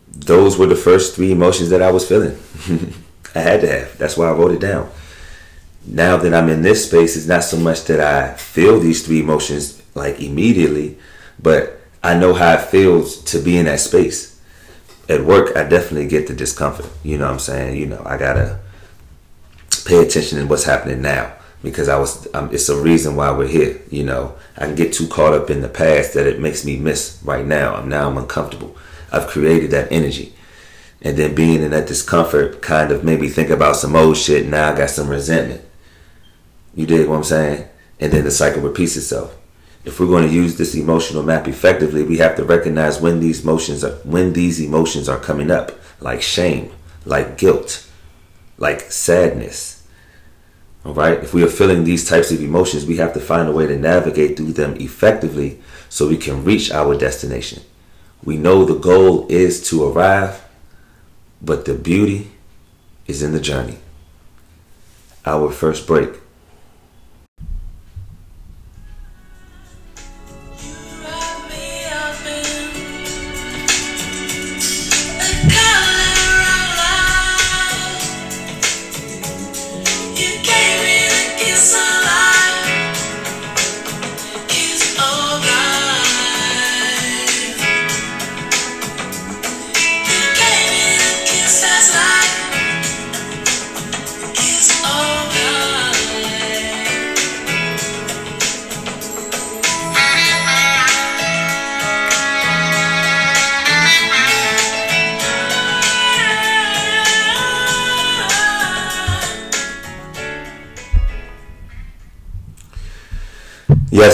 those 0.08 0.58
were 0.58 0.66
the 0.66 0.76
first 0.76 1.14
three 1.14 1.32
emotions 1.32 1.70
that 1.70 1.82
I 1.82 1.90
was 1.90 2.06
feeling. 2.06 2.38
I 3.34 3.40
had 3.40 3.62
to 3.62 3.68
have. 3.68 3.98
That's 3.98 4.16
why 4.16 4.28
I 4.28 4.32
wrote 4.32 4.52
it 4.52 4.60
down. 4.60 4.90
Now 5.86 6.16
that 6.18 6.34
I'm 6.34 6.48
in 6.48 6.62
this 6.62 6.86
space, 6.86 7.16
it's 7.16 7.26
not 7.26 7.44
so 7.44 7.56
much 7.56 7.84
that 7.84 8.00
I 8.00 8.34
feel 8.36 8.78
these 8.78 9.04
three 9.04 9.20
emotions 9.20 9.82
like 9.94 10.20
immediately, 10.20 10.98
but 11.40 11.81
I 12.02 12.18
know 12.18 12.34
how 12.34 12.54
it 12.54 12.62
feels 12.62 13.22
to 13.24 13.38
be 13.38 13.56
in 13.56 13.66
that 13.66 13.80
space 13.80 14.32
at 15.08 15.24
work, 15.24 15.56
I 15.56 15.64
definitely 15.64 16.08
get 16.08 16.26
the 16.26 16.34
discomfort. 16.34 16.86
You 17.02 17.18
know 17.18 17.26
what 17.26 17.34
I'm 17.34 17.38
saying? 17.38 17.76
You 17.76 17.86
know, 17.86 18.02
I 18.04 18.16
gotta 18.16 18.60
pay 19.84 19.98
attention 19.98 20.38
to 20.38 20.46
what's 20.46 20.64
happening 20.64 21.02
now 21.02 21.34
because 21.62 21.88
I 21.88 21.98
was. 21.98 22.32
Um, 22.34 22.50
it's 22.52 22.68
a 22.68 22.80
reason 22.80 23.16
why 23.16 23.30
we're 23.32 23.48
here. 23.48 23.80
You 23.90 24.04
know, 24.04 24.36
I 24.56 24.66
can 24.66 24.74
get 24.74 24.92
too 24.92 25.08
caught 25.08 25.34
up 25.34 25.50
in 25.50 25.60
the 25.60 25.68
past 25.68 26.14
that 26.14 26.26
it 26.26 26.40
makes 26.40 26.64
me 26.64 26.76
miss 26.76 27.20
right 27.24 27.44
now. 27.44 27.74
I'm 27.74 27.88
now 27.88 28.08
I'm 28.08 28.18
uncomfortable. 28.18 28.76
I've 29.12 29.26
created 29.26 29.70
that 29.72 29.90
energy, 29.92 30.34
and 31.02 31.16
then 31.16 31.34
being 31.34 31.62
in 31.62 31.70
that 31.72 31.88
discomfort 31.88 32.62
kind 32.62 32.90
of 32.92 33.04
made 33.04 33.20
me 33.20 33.28
think 33.28 33.50
about 33.50 33.76
some 33.76 33.96
old 33.96 34.16
shit. 34.16 34.46
Now 34.46 34.72
I 34.72 34.76
got 34.76 34.90
some 34.90 35.08
resentment. 35.08 35.62
You 36.74 36.86
dig 36.86 37.08
what 37.08 37.16
I'm 37.16 37.24
saying? 37.24 37.68
And 38.00 38.12
then 38.12 38.24
the 38.24 38.30
cycle 38.30 38.62
repeats 38.62 38.96
itself 38.96 39.36
if 39.84 39.98
we're 39.98 40.06
going 40.06 40.28
to 40.28 40.34
use 40.34 40.56
this 40.56 40.74
emotional 40.74 41.22
map 41.22 41.48
effectively, 41.48 42.02
we 42.02 42.18
have 42.18 42.36
to 42.36 42.44
recognize 42.44 43.00
when 43.00 43.20
these 43.20 43.42
emotions 43.42 43.82
are 43.82 43.94
when 44.04 44.32
these 44.32 44.60
emotions 44.60 45.08
are 45.08 45.18
coming 45.18 45.50
up, 45.50 45.72
like 46.00 46.22
shame, 46.22 46.70
like 47.04 47.36
guilt, 47.36 47.86
like 48.58 48.80
sadness. 48.80 49.86
All 50.84 50.94
right? 50.94 51.18
If 51.18 51.34
we 51.34 51.42
are 51.42 51.48
feeling 51.48 51.84
these 51.84 52.08
types 52.08 52.30
of 52.30 52.42
emotions, 52.42 52.86
we 52.86 52.96
have 52.96 53.12
to 53.14 53.20
find 53.20 53.48
a 53.48 53.52
way 53.52 53.66
to 53.66 53.76
navigate 53.76 54.36
through 54.36 54.52
them 54.52 54.76
effectively 54.80 55.60
so 55.88 56.08
we 56.08 56.16
can 56.16 56.44
reach 56.44 56.70
our 56.72 56.96
destination. 56.96 57.62
We 58.24 58.36
know 58.36 58.64
the 58.64 58.78
goal 58.78 59.26
is 59.28 59.68
to 59.68 59.84
arrive, 59.84 60.44
but 61.40 61.64
the 61.64 61.74
beauty 61.74 62.30
is 63.06 63.22
in 63.22 63.32
the 63.32 63.40
journey. 63.40 63.78
Our 65.26 65.50
first 65.50 65.86
break. 65.86 66.21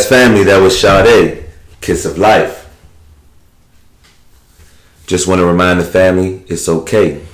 Family, 0.06 0.44
that 0.44 0.58
was 0.60 0.78
Sade, 0.78 1.44
Kiss 1.80 2.04
of 2.04 2.18
Life. 2.18 2.68
Just 5.06 5.26
want 5.26 5.40
to 5.40 5.46
remind 5.46 5.80
the 5.80 5.84
family 5.84 6.44
it's 6.48 6.68
okay. 6.68 7.24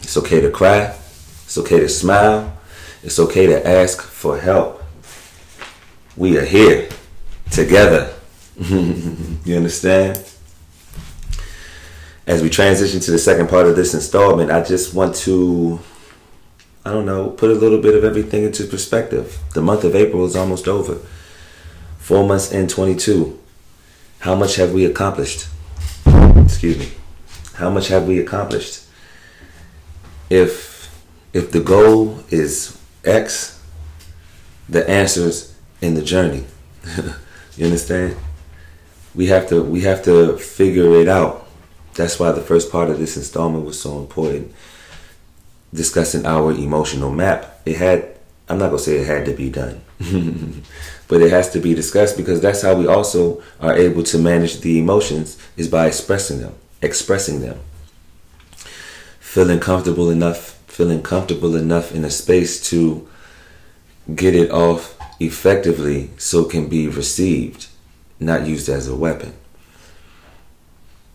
It's 0.00 0.16
okay 0.16 0.40
to 0.40 0.50
cry. 0.50 0.94
It's 1.44 1.56
okay 1.56 1.78
to 1.78 1.88
smile. 1.88 2.58
It's 3.04 3.18
okay 3.18 3.46
to 3.46 3.66
ask 3.66 4.02
for 4.02 4.38
help. 4.38 4.82
We 6.16 6.36
are 6.36 6.44
here 6.44 6.88
together. 7.50 8.12
you 8.58 9.56
understand? 9.56 10.18
As 12.26 12.42
we 12.42 12.50
transition 12.50 13.00
to 13.00 13.10
the 13.10 13.18
second 13.18 13.48
part 13.48 13.66
of 13.66 13.76
this 13.76 13.94
installment, 13.94 14.50
I 14.50 14.62
just 14.62 14.94
want 14.94 15.14
to, 15.16 15.80
I 16.84 16.90
don't 16.90 17.06
know, 17.06 17.30
put 17.30 17.50
a 17.50 17.54
little 17.54 17.80
bit 17.80 17.94
of 17.94 18.04
everything 18.04 18.44
into 18.44 18.64
perspective. 18.64 19.38
The 19.54 19.62
month 19.62 19.84
of 19.84 19.94
April 19.94 20.24
is 20.24 20.34
almost 20.36 20.68
over. 20.68 20.98
Four 22.12 22.28
months 22.28 22.52
in 22.52 22.68
22. 22.68 23.40
How 24.18 24.34
much 24.34 24.56
have 24.56 24.74
we 24.74 24.84
accomplished? 24.84 25.48
Excuse 26.44 26.78
me. 26.78 26.90
How 27.54 27.70
much 27.70 27.88
have 27.88 28.06
we 28.06 28.20
accomplished? 28.20 28.84
If 30.28 30.94
if 31.32 31.50
the 31.52 31.60
goal 31.60 32.22
is 32.28 32.78
X, 33.02 33.64
the 34.68 34.86
answer's 34.90 35.56
in 35.80 35.94
the 35.94 36.02
journey. 36.02 36.44
you 37.56 37.64
understand? 37.64 38.14
We 39.14 39.28
have 39.28 39.48
to 39.48 39.62
we 39.62 39.80
have 39.80 40.02
to 40.02 40.36
figure 40.36 40.92
it 41.00 41.08
out. 41.08 41.48
That's 41.94 42.20
why 42.20 42.30
the 42.32 42.42
first 42.42 42.70
part 42.70 42.90
of 42.90 42.98
this 42.98 43.16
installment 43.16 43.64
was 43.64 43.80
so 43.80 43.98
important. 43.98 44.52
Discussing 45.72 46.26
our 46.26 46.52
emotional 46.52 47.10
map. 47.10 47.62
It 47.64 47.76
had 47.76 48.18
I'm 48.50 48.58
not 48.58 48.66
gonna 48.66 48.80
say 48.80 48.98
it 48.98 49.06
had 49.06 49.24
to 49.24 49.32
be 49.32 49.48
done. 49.48 49.80
but 51.08 51.20
it 51.22 51.30
has 51.30 51.50
to 51.50 51.60
be 51.60 51.74
discussed 51.74 52.16
because 52.16 52.40
that's 52.40 52.62
how 52.62 52.74
we 52.74 52.86
also 52.86 53.42
are 53.60 53.74
able 53.74 54.02
to 54.02 54.18
manage 54.18 54.60
the 54.60 54.78
emotions 54.78 55.38
is 55.56 55.68
by 55.68 55.86
expressing 55.86 56.40
them 56.40 56.54
expressing 56.82 57.40
them. 57.40 57.60
Feeling 59.20 59.60
comfortable 59.60 60.10
enough 60.10 60.58
feeling 60.66 61.02
comfortable 61.02 61.54
enough 61.54 61.94
in 61.94 62.02
a 62.04 62.10
space 62.10 62.58
to 62.70 63.06
get 64.14 64.34
it 64.34 64.50
off 64.50 64.98
effectively 65.20 66.10
so 66.16 66.46
it 66.46 66.50
can 66.50 66.66
be 66.66 66.88
received 66.88 67.66
not 68.18 68.46
used 68.46 68.68
as 68.68 68.88
a 68.88 68.96
weapon. 68.96 69.34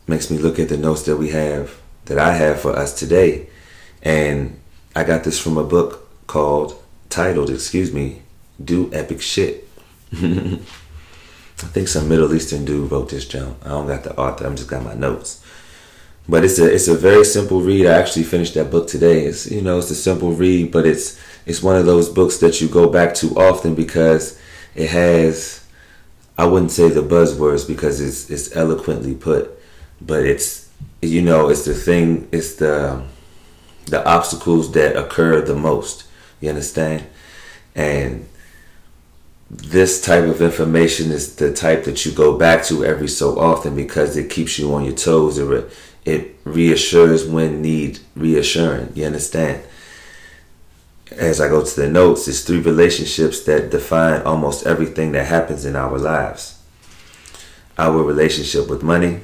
Makes 0.06 0.30
me 0.30 0.38
look 0.38 0.60
at 0.60 0.70
the 0.70 0.78
notes 0.78 1.04
that 1.04 1.18
we 1.18 1.30
have 1.30 1.76
that 2.06 2.20
I 2.20 2.34
have 2.34 2.62
for 2.62 2.76
us 2.76 2.98
today. 2.98 3.50
And 4.04 4.60
I 4.96 5.04
got 5.04 5.24
this 5.24 5.40
from 5.40 5.58
a 5.58 5.64
book 5.64 6.08
called 6.28 6.82
titled 7.10 7.50
excuse 7.50 7.94
me 7.94 8.22
do 8.64 8.90
epic 8.94 9.22
shit 9.22 9.68
I 11.64 11.66
think 11.66 11.88
some 11.88 12.08
Middle 12.08 12.34
Eastern 12.36 12.66
dude 12.66 12.92
wrote 12.92 13.10
this 13.10 13.28
jump. 13.28 13.58
I 13.66 13.70
don't 13.70 13.88
got 13.88 14.04
the 14.04 14.16
author. 14.16 14.46
I'm 14.46 14.56
just 14.56 14.70
got 14.70 14.84
my 14.84 14.94
notes. 14.94 15.44
But 16.30 16.44
it's 16.46 16.60
a 16.60 16.72
it's 16.72 16.88
a 16.88 16.96
very 16.96 17.26
simple 17.26 17.62
read. 17.62 17.88
I 17.88 17.94
actually 17.94 18.24
finished 18.24 18.54
that 18.54 18.70
book 18.70 18.88
today. 18.88 19.26
It's 19.26 19.50
you 19.50 19.62
know 19.62 19.80
it's 19.80 19.90
a 19.90 19.96
simple 19.96 20.34
read, 20.34 20.72
but 20.72 20.86
it's 20.86 21.20
it's 21.46 21.64
one 21.64 21.76
of 21.76 21.86
those 21.86 22.10
books 22.10 22.38
that 22.38 22.62
you 22.62 22.68
go 22.68 22.90
back 22.90 23.16
to 23.16 23.36
often 23.36 23.74
because 23.74 24.40
it 24.76 24.90
has 24.92 25.66
I 26.38 26.46
wouldn't 26.46 26.72
say 26.72 26.90
the 26.90 27.02
buzzwords 27.02 27.68
because 27.68 28.00
it's 28.02 28.30
it's 28.30 28.56
eloquently 28.56 29.16
put, 29.16 29.50
but 30.00 30.26
it's 30.26 30.70
you 31.02 31.22
know 31.22 31.50
it's 31.50 31.66
the 31.66 31.74
thing 31.74 32.28
it's 32.32 32.56
the 32.56 33.04
the 33.86 34.06
obstacles 34.08 34.72
that 34.74 34.96
occur 34.96 35.42
the 35.42 35.56
most. 35.56 36.04
You 36.40 36.50
understand? 36.50 37.08
And 37.74 38.28
this 39.50 40.02
type 40.02 40.26
of 40.26 40.42
information 40.42 41.12
is 41.12 41.36
the 41.36 41.54
type 41.54 41.86
that 41.86 42.06
you 42.06 42.12
go 42.12 42.38
back 42.38 42.64
to 42.66 42.84
every 42.84 43.08
so 43.08 43.40
often 43.40 43.76
because 43.76 44.18
it 44.18 44.30
keeps 44.30 44.60
you 44.60 44.74
on 44.74 44.84
your 44.84 44.96
toes. 44.96 45.38
It, 45.38 45.72
it 46.04 46.36
reassures 46.44 47.26
when 47.26 47.62
need 47.62 48.00
reassuring. 48.16 48.92
You 48.94 49.06
understand? 49.06 49.64
As 51.12 51.40
I 51.40 51.48
go 51.48 51.64
to 51.64 51.76
the 51.76 51.90
notes, 51.90 52.28
it's 52.28 52.42
three 52.42 52.60
relationships 52.60 53.44
that 53.44 53.72
define 53.72 54.22
almost 54.24 54.68
everything 54.68 55.14
that 55.14 55.26
happens 55.26 55.66
in 55.66 55.76
our 55.76 55.98
lives 55.98 56.58
our 57.78 58.02
relationship 58.02 58.68
with 58.70 58.82
money, 58.82 59.20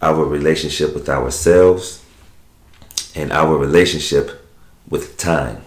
our 0.00 0.24
relationship 0.24 0.94
with 0.94 1.08
ourselves, 1.08 2.04
and 3.14 3.32
our 3.32 3.56
relationship 3.56 4.46
with 4.88 5.16
time. 5.16 5.65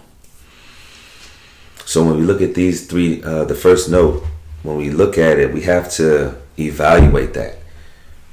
So 1.90 2.04
when 2.04 2.18
we 2.18 2.22
look 2.22 2.40
at 2.40 2.54
these 2.54 2.86
three, 2.86 3.20
uh, 3.24 3.46
the 3.46 3.56
first 3.56 3.90
note, 3.90 4.22
when 4.62 4.76
we 4.76 4.90
look 4.90 5.18
at 5.18 5.40
it, 5.40 5.52
we 5.52 5.62
have 5.62 5.90
to 5.94 6.36
evaluate 6.56 7.34
that. 7.34 7.56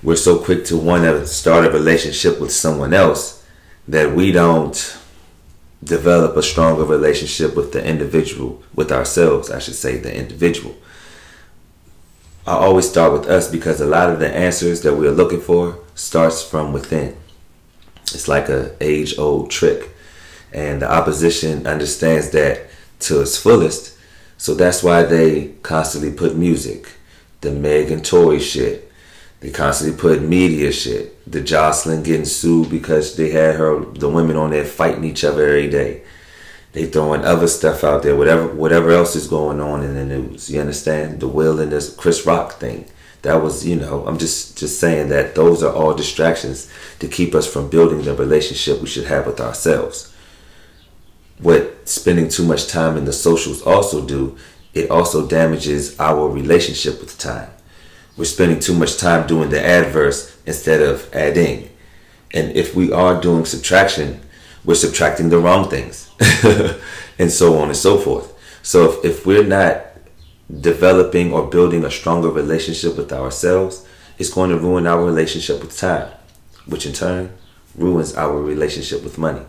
We're 0.04 0.16
so 0.16 0.38
quick 0.38 0.64
to 0.66 0.78
want 0.78 1.06
to 1.06 1.26
start 1.26 1.66
a 1.66 1.72
relationship 1.72 2.40
with 2.40 2.52
someone 2.52 2.94
else 2.94 3.44
that 3.88 4.16
we 4.16 4.32
don't 4.32 5.00
develop 5.84 6.38
a 6.38 6.44
stronger 6.44 6.84
relationship 6.84 7.56
with 7.56 7.74
the 7.74 7.84
individual, 7.84 8.62
with 8.76 8.92
ourselves, 8.92 9.50
I 9.50 9.58
should 9.58 9.74
say, 9.74 9.98
the 9.98 10.16
individual. 10.16 10.76
I 12.46 12.58
always 12.58 12.88
start 12.88 13.12
with 13.12 13.28
us 13.28 13.50
because 13.50 13.82
a 13.82 13.88
lot 13.88 14.12
of 14.12 14.20
the 14.20 14.32
answers 14.32 14.82
that 14.82 14.94
we're 14.94 15.10
looking 15.10 15.42
for 15.42 15.80
starts 15.96 16.44
from 16.44 16.74
within. 16.74 17.18
It's 18.04 18.28
like 18.28 18.50
a 18.50 18.76
age 18.80 19.18
old 19.18 19.50
trick. 19.50 19.90
And 20.54 20.84
the 20.84 20.92
opposition 20.92 21.66
understands 21.66 22.30
that 22.30 22.68
to 23.00 23.22
its 23.22 23.38
fullest. 23.38 23.98
So 24.38 24.54
that's 24.54 24.84
why 24.84 25.04
they 25.04 25.50
constantly 25.64 26.12
put 26.12 26.36
music, 26.36 26.92
the 27.42 27.52
Meg 27.52 27.92
and 27.92 28.06
Tory 28.06 28.40
shit. 28.40 28.92
They 29.40 29.52
constantly 29.52 29.98
put 29.98 30.22
media 30.22 30.72
shit. 30.72 31.14
The 31.30 31.42
Jocelyn 31.42 32.04
getting 32.04 32.26
sued 32.26 32.70
because 32.70 33.16
they 33.16 33.30
had 33.30 33.56
her 33.56 33.80
the 33.80 34.10
women 34.10 34.36
on 34.36 34.52
there 34.52 34.66
fighting 34.66 35.04
each 35.04 35.24
other 35.24 35.44
every 35.44 35.70
day. 35.70 36.04
They 36.74 36.86
throwing 36.86 37.26
other 37.26 37.48
stuff 37.48 37.84
out 37.84 38.04
there, 38.04 38.16
whatever 38.16 38.48
whatever 38.48 38.92
else 38.92 39.16
is 39.16 39.28
going 39.28 39.60
on 39.60 39.84
in 39.84 39.96
the 39.96 40.06
news. 40.06 40.50
You 40.50 40.60
understand? 40.60 41.20
The 41.20 41.28
Will 41.28 41.60
and 41.60 41.72
this 41.72 41.94
Chris 41.96 42.26
Rock 42.26 42.54
thing. 42.54 42.86
That 43.24 43.42
was, 43.42 43.66
you 43.66 43.76
know, 43.76 44.06
I'm 44.08 44.18
just 44.18 44.58
just 44.58 44.80
saying 44.80 45.10
that 45.10 45.36
those 45.36 45.64
are 45.64 45.74
all 45.74 45.94
distractions 45.94 46.72
to 47.00 47.08
keep 47.08 47.34
us 47.36 47.52
from 47.52 47.70
building 47.70 48.04
the 48.04 48.16
relationship 48.16 48.82
we 48.82 48.88
should 48.88 49.06
have 49.06 49.26
with 49.26 49.40
ourselves 49.40 50.14
what 51.40 51.88
spending 51.88 52.30
too 52.30 52.46
much 52.46 52.68
time 52.68 52.98
in 52.98 53.06
the 53.06 53.14
socials 53.14 53.62
also 53.62 54.06
do, 54.06 54.38
it 54.74 54.90
also 54.90 55.28
damages 55.28 56.00
our 56.00 56.30
relationship 56.30 57.00
with 57.00 57.18
time. 57.18 57.50
We're 58.16 58.26
spending 58.26 58.60
too 58.60 58.74
much 58.74 58.98
time 58.98 59.28
doing 59.28 59.50
the 59.50 59.64
adverse 59.64 60.36
instead 60.46 60.82
of 60.82 61.14
adding. 61.14 61.70
And 62.34 62.52
if 62.54 62.76
we 62.76 62.92
are 62.92 63.22
doing 63.22 63.46
subtraction, 63.46 64.22
we're 64.66 64.76
subtracting 64.76 65.30
the 65.30 65.38
wrong 65.38 65.70
things. 65.70 66.10
and 67.20 67.32
so 67.32 67.60
on 67.60 67.70
and 67.70 67.78
so 67.78 67.98
forth. 67.98 68.34
So 68.64 68.92
if, 68.92 69.06
if 69.06 69.26
we're 69.26 69.44
not 69.44 69.86
developing 70.62 71.32
or 71.32 71.48
building 71.48 71.86
a 71.86 71.92
stronger 71.92 72.30
relationship 72.30 72.98
with 72.98 73.14
ourselves, 73.14 73.86
it's 74.18 74.34
going 74.34 74.50
to 74.50 74.58
ruin 74.58 74.88
our 74.88 75.04
relationship 75.04 75.62
with 75.62 75.78
time, 75.78 76.12
which 76.66 76.88
in 76.88 76.94
turn 76.94 77.32
ruins 77.76 78.16
our 78.16 78.42
relationship 78.42 79.04
with 79.04 79.20
money 79.20 79.44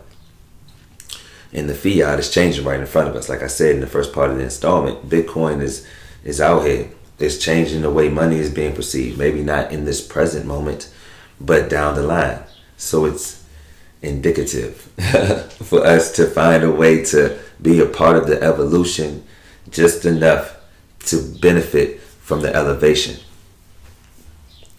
and 1.53 1.69
the 1.69 1.75
fiat 1.75 2.19
is 2.19 2.31
changing 2.31 2.65
right 2.65 2.79
in 2.79 2.85
front 2.85 3.09
of 3.09 3.15
us. 3.15 3.29
Like 3.29 3.41
I 3.41 3.47
said 3.47 3.75
in 3.75 3.81
the 3.81 3.87
first 3.87 4.13
part 4.13 4.29
of 4.29 4.37
the 4.37 4.43
installment, 4.43 5.09
Bitcoin 5.09 5.61
is 5.61 5.87
is 6.23 6.41
out 6.41 6.65
here. 6.65 6.89
It's 7.17 7.37
changing 7.37 7.81
the 7.81 7.89
way 7.89 8.09
money 8.09 8.37
is 8.37 8.53
being 8.53 8.75
perceived. 8.75 9.17
Maybe 9.17 9.41
not 9.41 9.71
in 9.71 9.85
this 9.85 10.05
present 10.05 10.45
moment, 10.45 10.93
but 11.39 11.69
down 11.69 11.95
the 11.95 12.03
line. 12.03 12.43
So 12.77 13.05
it's 13.05 13.43
indicative 14.01 14.75
for 15.63 15.85
us 15.85 16.11
to 16.13 16.25
find 16.27 16.63
a 16.63 16.71
way 16.71 17.03
to 17.05 17.37
be 17.61 17.79
a 17.81 17.85
part 17.85 18.15
of 18.15 18.27
the 18.27 18.41
evolution 18.41 19.25
just 19.69 20.05
enough 20.05 20.55
to 21.05 21.21
benefit 21.41 21.99
from 21.99 22.41
the 22.41 22.55
elevation. 22.55 23.17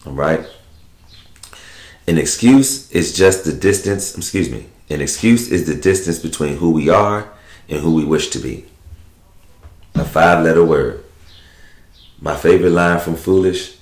All 0.07 0.13
right? 0.13 0.47
An 2.07 2.19
excuse 2.19 2.91
is 2.91 3.15
just 3.15 3.45
the 3.45 3.53
distance, 3.53 4.17
excuse 4.17 4.51
me, 4.51 4.67
an 4.91 5.01
excuse 5.01 5.51
is 5.51 5.67
the 5.67 5.75
distance 5.75 6.19
between 6.19 6.57
who 6.57 6.73
we 6.73 6.89
are 6.89 7.31
and 7.69 7.81
who 7.81 7.95
we 7.95 8.05
wish 8.05 8.29
to 8.31 8.39
be. 8.41 8.67
A 9.95 10.05
five 10.05 10.45
letter 10.45 10.65
word. 10.65 11.05
My 12.21 12.37
favorite 12.37 12.71
line 12.71 12.99
from 13.01 13.15
Foolish 13.15 13.77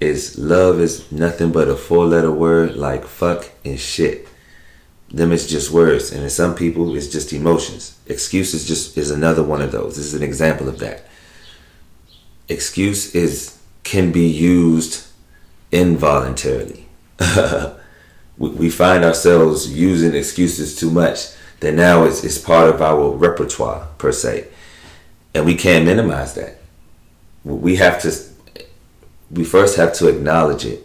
is 0.00 0.38
love 0.38 0.80
is 0.80 1.10
nothing 1.10 1.52
but 1.52 1.68
a 1.68 1.76
four 1.76 2.06
letter 2.06 2.32
word 2.32 2.76
like 2.76 3.04
fuck 3.04 3.50
and 3.64 3.78
shit. 3.78 4.28
Them 5.10 5.32
is 5.32 5.48
just 5.48 5.70
words, 5.70 6.10
and 6.10 6.22
in 6.22 6.30
some 6.30 6.54
people 6.54 6.96
it's 6.96 7.08
just 7.08 7.32
emotions. 7.32 7.98
Excuse 8.06 8.54
is 8.54 8.66
just 8.66 8.96
is 8.96 9.10
another 9.10 9.42
one 9.42 9.60
of 9.60 9.72
those. 9.72 9.96
This 9.96 10.06
is 10.06 10.14
an 10.14 10.22
example 10.22 10.68
of 10.68 10.78
that. 10.78 11.06
Excuse 12.48 13.14
is 13.14 13.58
can 13.82 14.12
be 14.12 14.26
used 14.26 15.06
involuntarily. 15.70 16.86
we 18.36 18.68
find 18.68 19.04
ourselves 19.04 19.72
using 19.72 20.14
excuses 20.14 20.76
too 20.76 20.90
much 20.90 21.28
that 21.60 21.74
now 21.74 22.04
it's, 22.04 22.24
it's 22.24 22.38
part 22.38 22.68
of 22.68 22.82
our 22.82 23.10
repertoire 23.10 23.86
per 23.98 24.12
se 24.12 24.48
and 25.34 25.46
we 25.46 25.54
can't 25.54 25.84
minimize 25.84 26.34
that 26.34 26.58
we 27.44 27.76
have 27.76 28.00
to 28.00 28.12
we 29.30 29.44
first 29.44 29.76
have 29.76 29.92
to 29.92 30.08
acknowledge 30.08 30.64
it 30.64 30.84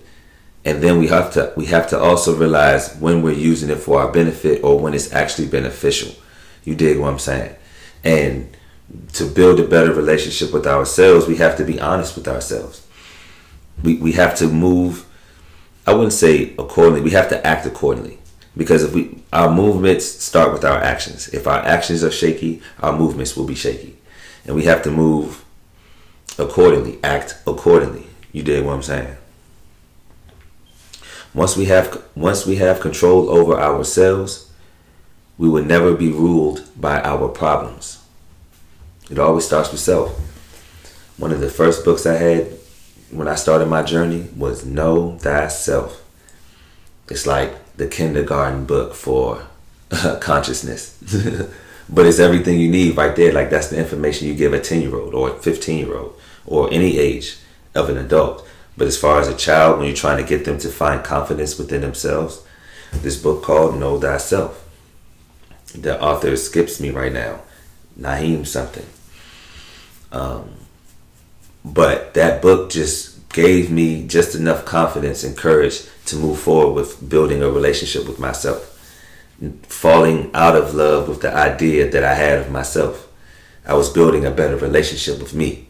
and 0.65 0.83
then 0.83 0.99
we 0.99 1.07
have 1.07 1.31
to 1.33 1.53
we 1.55 1.65
have 1.67 1.87
to 1.89 1.99
also 1.99 2.35
realize 2.35 2.95
when 2.97 3.21
we're 3.21 3.33
using 3.33 3.69
it 3.69 3.77
for 3.77 4.01
our 4.01 4.11
benefit 4.11 4.63
or 4.63 4.79
when 4.79 4.93
it's 4.93 5.11
actually 5.13 5.47
beneficial. 5.47 6.13
You 6.63 6.75
dig 6.75 6.99
what 6.99 7.09
I'm 7.09 7.19
saying? 7.19 7.55
And 8.03 8.55
to 9.13 9.25
build 9.25 9.59
a 9.59 9.67
better 9.67 9.93
relationship 9.93 10.51
with 10.51 10.67
ourselves, 10.67 11.27
we 11.27 11.37
have 11.37 11.57
to 11.57 11.63
be 11.63 11.79
honest 11.79 12.15
with 12.15 12.27
ourselves. 12.27 12.85
We 13.83 13.95
we 13.95 14.11
have 14.13 14.35
to 14.37 14.47
move 14.47 15.05
I 15.89 15.93
wouldn't 15.93 16.13
say 16.13 16.53
accordingly, 16.59 17.01
we 17.01 17.09
have 17.11 17.29
to 17.29 17.47
act 17.47 17.65
accordingly. 17.65 18.19
Because 18.55 18.83
if 18.83 18.93
we 18.93 19.23
our 19.33 19.51
movements 19.51 20.05
start 20.05 20.53
with 20.53 20.63
our 20.63 20.77
actions. 20.77 21.29
If 21.29 21.47
our 21.47 21.65
actions 21.65 22.03
are 22.03 22.11
shaky, 22.11 22.61
our 22.79 22.95
movements 22.95 23.35
will 23.35 23.47
be 23.47 23.55
shaky. 23.55 23.97
And 24.45 24.55
we 24.55 24.65
have 24.65 24.83
to 24.83 24.91
move 24.91 25.43
accordingly, 26.37 26.99
act 27.03 27.39
accordingly. 27.47 28.05
You 28.31 28.43
dig 28.43 28.63
what 28.63 28.73
I'm 28.73 28.83
saying? 28.83 29.17
Once 31.33 31.57
we 31.57 31.65
have 31.65 32.03
once 32.13 32.45
we 32.45 32.57
have 32.57 32.79
control 32.79 33.27
over 33.27 33.59
ourselves, 33.59 34.51
we 35.39 35.49
will 35.49 35.65
never 35.65 35.95
be 35.95 36.11
ruled 36.11 36.69
by 36.79 37.01
our 37.01 37.27
problems. 37.29 37.97
It 39.09 39.17
always 39.17 39.45
starts 39.45 39.71
with 39.71 39.81
self. 39.81 40.19
One 41.17 41.31
of 41.31 41.39
the 41.39 41.49
first 41.49 41.83
books 41.83 42.05
I 42.05 42.13
had 42.13 42.58
when 43.11 43.27
I 43.27 43.35
started 43.35 43.67
my 43.67 43.83
journey 43.83 44.29
was 44.35 44.65
Know 44.65 45.17
Thyself. 45.17 46.05
It's 47.09 47.25
like 47.25 47.75
the 47.75 47.87
kindergarten 47.87 48.65
book 48.65 48.93
for 48.93 49.43
consciousness. 50.19 50.97
but 51.89 52.05
it's 52.05 52.19
everything 52.19 52.59
you 52.59 52.69
need 52.69 52.95
right 52.97 53.15
there. 53.15 53.31
Like 53.31 53.49
that's 53.49 53.67
the 53.67 53.79
information 53.79 54.27
you 54.27 54.35
give 54.35 54.53
a 54.53 54.59
10 54.59 54.81
year 54.81 54.95
old 54.95 55.13
or 55.13 55.29
a 55.31 55.39
15 55.39 55.77
year 55.77 55.97
old 55.97 56.19
or 56.45 56.71
any 56.71 56.97
age 56.99 57.37
of 57.73 57.89
an 57.89 57.97
adult. 57.97 58.47
But 58.77 58.87
as 58.87 58.97
far 58.97 59.19
as 59.19 59.27
a 59.27 59.35
child, 59.35 59.77
when 59.77 59.87
you're 59.87 59.95
trying 59.95 60.23
to 60.23 60.29
get 60.29 60.45
them 60.45 60.57
to 60.59 60.69
find 60.69 61.03
confidence 61.03 61.57
within 61.57 61.81
themselves, 61.81 62.45
this 62.91 63.21
book 63.21 63.43
called 63.43 63.77
Know 63.77 63.99
Thyself. 63.99 64.65
The 65.75 66.01
author 66.01 66.35
skips 66.35 66.79
me 66.79 66.89
right 66.89 67.13
now, 67.13 67.41
Naheem 67.99 68.47
something. 68.47 68.85
Um, 70.11 70.51
but 71.73 72.13
that 72.13 72.41
book 72.41 72.69
just 72.69 73.29
gave 73.29 73.69
me 73.69 74.07
just 74.07 74.35
enough 74.35 74.65
confidence 74.65 75.23
and 75.23 75.37
courage 75.37 75.87
to 76.05 76.15
move 76.15 76.39
forward 76.39 76.73
with 76.73 77.09
building 77.09 77.43
a 77.43 77.49
relationship 77.49 78.07
with 78.07 78.19
myself, 78.19 78.75
falling 79.63 80.31
out 80.33 80.55
of 80.55 80.73
love 80.73 81.07
with 81.07 81.21
the 81.21 81.33
idea 81.33 81.89
that 81.89 82.03
I 82.03 82.15
had 82.15 82.39
of 82.39 82.51
myself. 82.51 83.07
I 83.65 83.73
was 83.75 83.89
building 83.89 84.25
a 84.25 84.31
better 84.31 84.55
relationship 84.55 85.19
with 85.19 85.33
me. 85.35 85.67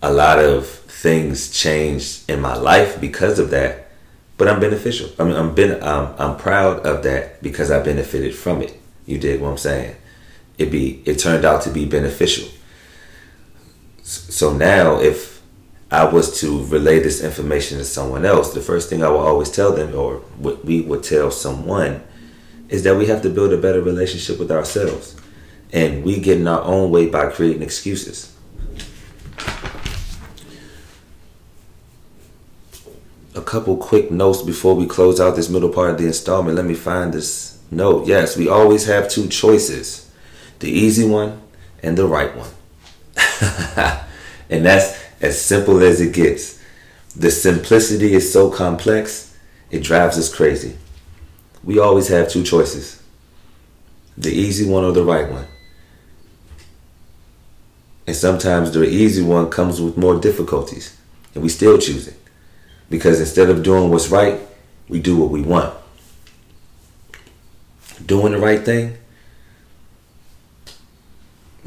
A 0.00 0.12
lot 0.12 0.38
of 0.38 0.68
things 0.68 1.50
changed 1.50 2.30
in 2.30 2.40
my 2.40 2.54
life 2.56 3.00
because 3.00 3.40
of 3.40 3.50
that, 3.50 3.90
but 4.36 4.46
I'm 4.46 4.60
beneficial. 4.60 5.10
I 5.18 5.24
mean, 5.24 5.34
I'm 5.34 5.54
been 5.54 5.82
I'm, 5.82 6.14
I'm 6.16 6.36
proud 6.36 6.86
of 6.86 7.02
that 7.02 7.42
because 7.42 7.72
I 7.72 7.82
benefited 7.82 8.36
from 8.36 8.62
it. 8.62 8.80
You 9.06 9.18
dig 9.18 9.40
what 9.40 9.50
I'm 9.50 9.58
saying? 9.58 9.96
It 10.58 10.70
be 10.70 11.02
it 11.04 11.18
turned 11.18 11.44
out 11.44 11.62
to 11.62 11.70
be 11.70 11.86
beneficial. 11.86 12.48
So 14.08 14.54
now, 14.54 14.98
if 14.98 15.42
I 15.90 16.04
was 16.04 16.40
to 16.40 16.64
relay 16.64 16.98
this 16.98 17.22
information 17.22 17.76
to 17.76 17.84
someone 17.84 18.24
else, 18.24 18.54
the 18.54 18.62
first 18.62 18.88
thing 18.88 19.02
I 19.02 19.10
will 19.10 19.18
always 19.18 19.50
tell 19.50 19.72
them, 19.72 19.94
or 19.94 20.20
what 20.38 20.64
we 20.64 20.80
would 20.80 21.02
tell 21.02 21.30
someone, 21.30 22.02
is 22.70 22.84
that 22.84 22.96
we 22.96 23.04
have 23.06 23.20
to 23.22 23.28
build 23.28 23.52
a 23.52 23.58
better 23.58 23.82
relationship 23.82 24.38
with 24.38 24.50
ourselves, 24.50 25.14
and 25.74 26.04
we 26.04 26.20
get 26.20 26.40
in 26.40 26.48
our 26.48 26.62
own 26.62 26.90
way 26.90 27.06
by 27.06 27.28
creating 27.28 27.62
excuses. 27.62 28.34
a 33.34 33.42
couple 33.42 33.76
quick 33.76 34.10
notes 34.10 34.42
before 34.42 34.74
we 34.74 34.84
close 34.84 35.20
out 35.20 35.36
this 35.36 35.48
middle 35.48 35.68
part 35.68 35.90
of 35.90 35.98
the 35.98 36.06
installment. 36.06 36.56
Let 36.56 36.64
me 36.64 36.74
find 36.74 37.14
this 37.14 37.62
note. 37.70 38.08
Yes, 38.08 38.36
we 38.36 38.48
always 38.48 38.86
have 38.86 39.08
two 39.08 39.28
choices 39.28 40.10
the 40.58 40.68
easy 40.68 41.06
one 41.06 41.40
and 41.84 41.96
the 41.96 42.04
right 42.04 42.34
one. 42.36 42.50
and 44.50 44.64
that's 44.64 44.98
as 45.20 45.40
simple 45.40 45.82
as 45.82 46.00
it 46.00 46.14
gets. 46.14 46.62
The 47.16 47.30
simplicity 47.30 48.14
is 48.14 48.32
so 48.32 48.50
complex, 48.50 49.36
it 49.70 49.82
drives 49.82 50.18
us 50.18 50.34
crazy. 50.34 50.76
We 51.64 51.78
always 51.78 52.08
have 52.08 52.30
two 52.30 52.42
choices 52.42 53.02
the 54.16 54.32
easy 54.32 54.68
one 54.68 54.84
or 54.84 54.90
the 54.90 55.04
right 55.04 55.30
one. 55.30 55.46
And 58.06 58.16
sometimes 58.16 58.72
the 58.72 58.82
easy 58.82 59.22
one 59.22 59.48
comes 59.48 59.80
with 59.80 59.96
more 59.96 60.18
difficulties, 60.18 60.96
and 61.34 61.42
we 61.42 61.48
still 61.48 61.78
choose 61.78 62.08
it. 62.08 62.16
Because 62.90 63.20
instead 63.20 63.48
of 63.48 63.62
doing 63.62 63.90
what's 63.90 64.08
right, 64.08 64.40
we 64.88 64.98
do 64.98 65.16
what 65.16 65.30
we 65.30 65.42
want. 65.42 65.74
Doing 68.04 68.32
the 68.32 68.38
right 68.38 68.64
thing. 68.64 68.96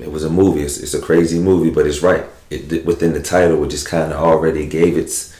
It 0.01 0.11
was 0.11 0.23
a 0.23 0.29
movie. 0.29 0.61
It's, 0.61 0.77
it's 0.77 0.93
a 0.93 1.01
crazy 1.01 1.39
movie, 1.39 1.69
but 1.69 1.85
it's 1.85 2.01
right. 2.01 2.25
It, 2.49 2.85
within 2.85 3.13
the 3.13 3.21
title, 3.21 3.63
it 3.63 3.69
just 3.69 3.87
kind 3.87 4.11
of 4.11 4.19
already 4.19 4.67
gave 4.67 4.97
its, 4.97 5.35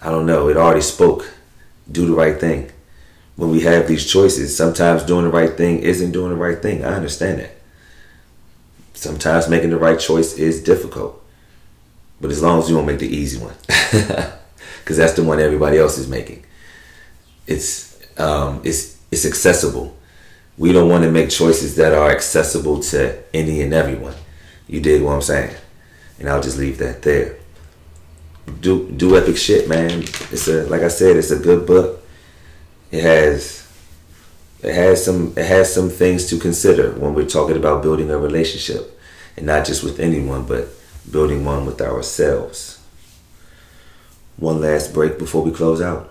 I 0.00 0.10
don't 0.10 0.26
know, 0.26 0.48
it 0.48 0.56
already 0.56 0.82
spoke. 0.82 1.32
Do 1.90 2.06
the 2.06 2.14
right 2.14 2.38
thing. 2.38 2.70
When 3.36 3.50
we 3.50 3.60
have 3.60 3.86
these 3.86 4.10
choices, 4.10 4.56
sometimes 4.56 5.04
doing 5.04 5.24
the 5.24 5.30
right 5.30 5.56
thing 5.56 5.80
isn't 5.80 6.12
doing 6.12 6.30
the 6.30 6.36
right 6.36 6.60
thing. 6.60 6.84
I 6.84 6.94
understand 6.94 7.40
that. 7.40 7.52
Sometimes 8.94 9.48
making 9.48 9.70
the 9.70 9.78
right 9.78 9.98
choice 9.98 10.34
is 10.34 10.62
difficult. 10.62 11.22
But 12.20 12.30
as 12.30 12.42
long 12.42 12.60
as 12.60 12.68
you 12.68 12.76
don't 12.76 12.86
make 12.86 12.98
the 12.98 13.14
easy 13.14 13.38
one. 13.38 13.54
because 14.86 14.96
that's 14.98 15.14
the 15.14 15.24
one 15.24 15.40
everybody 15.40 15.78
else 15.78 15.98
is 15.98 16.08
making. 16.08 16.44
It's 17.46 17.98
um, 18.18 18.60
it's 18.62 18.96
it's 19.10 19.26
accessible. 19.26 19.96
We 20.58 20.72
don't 20.72 20.88
want 20.88 21.04
to 21.04 21.10
make 21.10 21.30
choices 21.30 21.76
that 21.76 21.92
are 21.92 22.10
accessible 22.10 22.80
to 22.80 23.22
any 23.34 23.60
and 23.62 23.74
everyone. 23.74 24.14
You 24.66 24.80
dig 24.80 25.02
what 25.02 25.12
I'm 25.12 25.22
saying? 25.22 25.54
And 26.18 26.28
I'll 26.28 26.42
just 26.42 26.58
leave 26.58 26.78
that 26.78 27.02
there. 27.02 27.36
Do 28.60 28.90
do 28.90 29.16
epic 29.16 29.36
shit, 29.36 29.68
man. 29.68 30.02
It's 30.30 30.48
a 30.48 30.66
like 30.66 30.82
I 30.82 30.88
said, 30.88 31.16
it's 31.16 31.30
a 31.30 31.38
good 31.38 31.66
book. 31.66 32.02
It 32.90 33.02
has 33.02 33.70
it 34.62 34.74
has 34.74 35.04
some 35.04 35.34
it 35.36 35.46
has 35.46 35.72
some 35.72 35.90
things 35.90 36.26
to 36.26 36.38
consider 36.38 36.92
when 36.92 37.14
we're 37.14 37.26
talking 37.26 37.56
about 37.56 37.82
building 37.82 38.10
a 38.10 38.18
relationship, 38.18 38.98
and 39.36 39.46
not 39.46 39.66
just 39.66 39.82
with 39.82 40.00
anyone, 40.00 40.46
but 40.46 40.68
building 41.10 41.44
one 41.44 41.66
with 41.66 41.80
ourselves 41.80 42.76
one 44.36 44.60
last 44.60 44.92
break 44.92 45.18
before 45.18 45.42
we 45.42 45.50
close 45.50 45.80
out. 45.80 46.10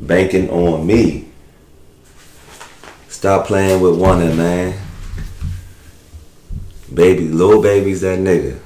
banking 0.00 0.50
on 0.50 0.86
me. 0.86 1.28
Stop 3.08 3.46
playing 3.46 3.80
with 3.80 3.98
one 3.98 4.18
Wunna, 4.18 4.36
man. 4.36 4.80
Baby, 6.92 7.28
Lil 7.28 7.62
Baby's 7.62 8.00
that 8.00 8.18
nigga. 8.18 8.58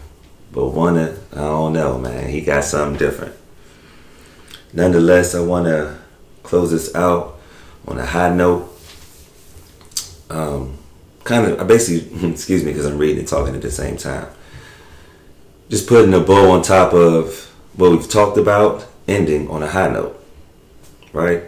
But 0.53 0.73
Wunna, 0.73 1.19
I 1.33 1.37
don't 1.37 1.73
know, 1.73 1.99
man. 1.99 2.31
He 2.31 2.41
got 2.41 2.65
something 2.65 2.99
different. 2.99 3.35
Nonetheless, 4.73 5.35
I 5.35 5.41
want 5.41 5.67
to 5.67 5.99
close 6.43 6.71
this 6.71 6.95
out 6.95 7.39
on 7.87 7.99
a 7.99 8.07
high 8.07 8.33
note. 8.33 8.71
Um, 10.31 10.79
kind 11.25 11.51
of, 11.51 11.61
I 11.61 11.65
basically, 11.65 12.31
excuse 12.31 12.65
me, 12.65 12.73
because 12.73 12.87
I'm 12.87 12.99
reading 12.99 13.21
and 13.21 13.29
talking 13.29 13.55
at 13.55 13.63
the 13.63 13.71
same 13.71 13.97
time. 13.97 14.29
Just 15.69 15.89
putting 15.89 16.15
a 16.15 16.21
bow 16.21 16.53
on 16.53 16.63
top 16.63 16.93
of 16.93 17.53
what 17.75 17.91
we've 17.91 18.09
talked 18.09 18.39
about 18.39 18.87
ending 19.09 19.49
on 19.49 19.63
a 19.63 19.69
high 19.69 19.89
note, 19.89 20.24
right? 21.15 21.45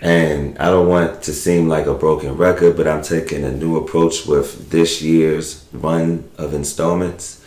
And 0.00 0.58
I 0.58 0.66
don't 0.66 0.88
want 0.88 1.22
to 1.22 1.32
seem 1.32 1.68
like 1.68 1.86
a 1.86 1.94
broken 1.94 2.36
record, 2.36 2.76
but 2.76 2.86
I'm 2.86 3.02
taking 3.02 3.42
a 3.44 3.50
new 3.50 3.76
approach 3.76 4.26
with 4.26 4.70
this 4.70 5.00
year's 5.00 5.66
run 5.72 6.28
of 6.36 6.52
installments. 6.52 7.44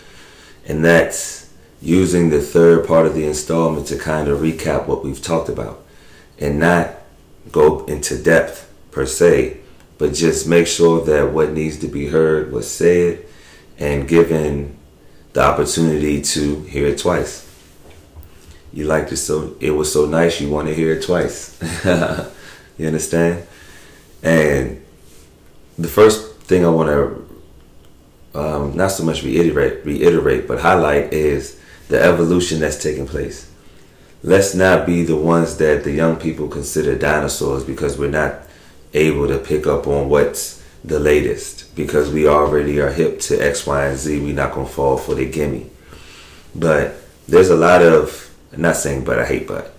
And 0.67 0.83
that's 0.83 1.53
using 1.81 2.29
the 2.29 2.41
third 2.41 2.87
part 2.87 3.05
of 3.05 3.13
the 3.13 3.25
installment 3.25 3.87
to 3.87 3.97
kind 3.97 4.27
of 4.27 4.39
recap 4.39 4.87
what 4.87 5.03
we've 5.03 5.21
talked 5.21 5.49
about 5.49 5.83
and 6.39 6.59
not 6.59 6.95
go 7.51 7.85
into 7.85 8.21
depth 8.21 8.71
per 8.91 9.05
se, 9.05 9.57
but 9.97 10.13
just 10.13 10.47
make 10.47 10.67
sure 10.67 11.05
that 11.05 11.31
what 11.31 11.53
needs 11.53 11.77
to 11.77 11.87
be 11.87 12.07
heard 12.07 12.51
was 12.51 12.69
said 12.69 13.23
and 13.77 14.07
given 14.07 14.75
the 15.33 15.43
opportunity 15.43 16.21
to 16.21 16.61
hear 16.61 16.87
it 16.87 16.97
twice. 16.97 17.46
You 18.73 18.85
liked 18.85 19.11
it 19.11 19.17
so 19.17 19.55
it 19.59 19.71
was 19.71 19.91
so 19.91 20.05
nice 20.05 20.41
you 20.41 20.49
want 20.49 20.67
to 20.67 20.73
hear 20.73 20.93
it 20.93 21.03
twice. 21.03 21.59
you 22.77 22.87
understand? 22.87 23.47
And 24.23 24.83
the 25.77 25.87
first 25.87 26.35
thing 26.41 26.65
I 26.65 26.69
want 26.69 26.89
to 26.89 27.27
um, 28.37 28.75
not 28.75 28.91
so 28.91 29.03
much 29.03 29.23
reiterate, 29.23 29.83
reiterate, 29.83 30.47
but 30.47 30.59
highlight 30.59 31.11
is 31.11 31.59
the 31.87 32.01
evolution 32.01 32.59
that's 32.59 32.81
taking 32.81 33.07
place. 33.07 33.51
Let's 34.21 34.53
not 34.53 34.85
be 34.85 35.03
the 35.03 35.15
ones 35.15 35.57
that 35.57 35.83
the 35.83 35.91
young 35.91 36.17
people 36.17 36.47
consider 36.47 36.95
dinosaurs 36.95 37.63
because 37.63 37.97
we're 37.97 38.11
not 38.11 38.41
able 38.93 39.27
to 39.27 39.39
pick 39.39 39.65
up 39.65 39.87
on 39.87 40.09
what's 40.09 40.63
the 40.83 40.99
latest 40.99 41.75
because 41.75 42.11
we 42.11 42.27
already 42.27 42.79
are 42.79 42.91
hip 42.91 43.19
to 43.21 43.39
X, 43.39 43.65
Y, 43.65 43.85
and 43.85 43.97
Z. 43.97 44.19
We're 44.19 44.35
not 44.35 44.53
gonna 44.53 44.67
fall 44.67 44.97
for 44.97 45.15
the 45.15 45.25
gimme. 45.29 45.69
But 46.53 46.95
there's 47.27 47.49
a 47.49 47.55
lot 47.55 47.81
of 47.81 48.26
not 48.55 48.77
saying 48.77 49.03
but 49.03 49.19
I 49.19 49.25
hate 49.25 49.47
but. 49.47 49.73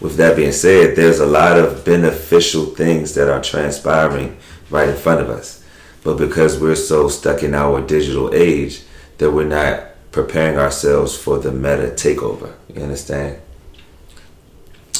With 0.00 0.16
that 0.16 0.36
being 0.36 0.52
said, 0.52 0.94
there's 0.94 1.18
a 1.18 1.26
lot 1.26 1.58
of 1.58 1.84
beneficial 1.84 2.66
things 2.66 3.14
that 3.14 3.28
are 3.28 3.42
transpiring 3.42 4.36
right 4.70 4.88
in 4.88 4.96
front 4.96 5.20
of 5.20 5.28
us. 5.28 5.64
But 6.04 6.16
because 6.16 6.60
we're 6.60 6.76
so 6.76 7.08
stuck 7.08 7.42
in 7.42 7.54
our 7.54 7.80
digital 7.84 8.32
age 8.32 8.82
that 9.18 9.32
we're 9.32 9.44
not 9.44 9.88
preparing 10.12 10.58
ourselves 10.58 11.16
for 11.16 11.38
the 11.38 11.52
meta 11.52 11.92
takeover. 11.94 12.54
You 12.72 12.82
understand? 12.82 13.40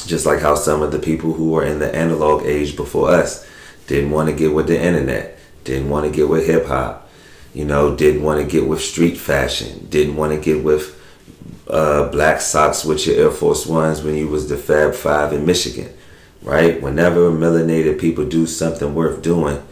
Just 0.07 0.27
like 0.27 0.40
how 0.40 0.55
some 0.55 0.83
of 0.83 0.92
the 0.92 0.99
people 0.99 1.35
who 1.35 1.51
were 1.51 1.64
in 1.64 1.79
the 1.79 1.94
analog 1.94 2.44
age 2.44 2.77
before 2.77 3.11
us 3.11 3.47
didn't 3.87 4.11
want 4.11 4.29
to 4.29 4.35
get 4.35 4.53
with 4.53 4.66
the 4.66 4.81
internet, 4.81 5.38
didn't 5.64 5.88
want 5.88 6.07
to 6.07 6.11
get 6.11 6.29
with 6.29 6.47
hip 6.47 6.66
hop, 6.66 7.09
you 7.55 7.64
know, 7.64 7.97
didn't 7.97 8.23
want 8.23 8.40
to 8.40 8.47
get 8.47 8.68
with 8.68 8.81
street 8.81 9.16
fashion, 9.16 9.87
didn't 9.90 10.16
want 10.16 10.33
to 10.33 10.40
get 10.40 10.62
with 10.62 10.97
uh, 11.68 12.09
black 12.11 12.40
socks 12.40 12.85
with 12.85 13.07
your 13.07 13.16
Air 13.16 13.31
Force 13.31 13.66
Ones 13.66 14.02
when 14.02 14.16
you 14.16 14.28
was 14.28 14.48
the 14.48 14.57
Fab 14.57 14.94
Five 14.94 15.33
in 15.33 15.44
Michigan, 15.44 15.92
right? 16.42 16.81
Whenever 16.81 17.31
melanated 17.31 18.00
people 18.00 18.24
do 18.24 18.46
something 18.46 18.94
worth 18.94 19.22
doing, 19.22 19.62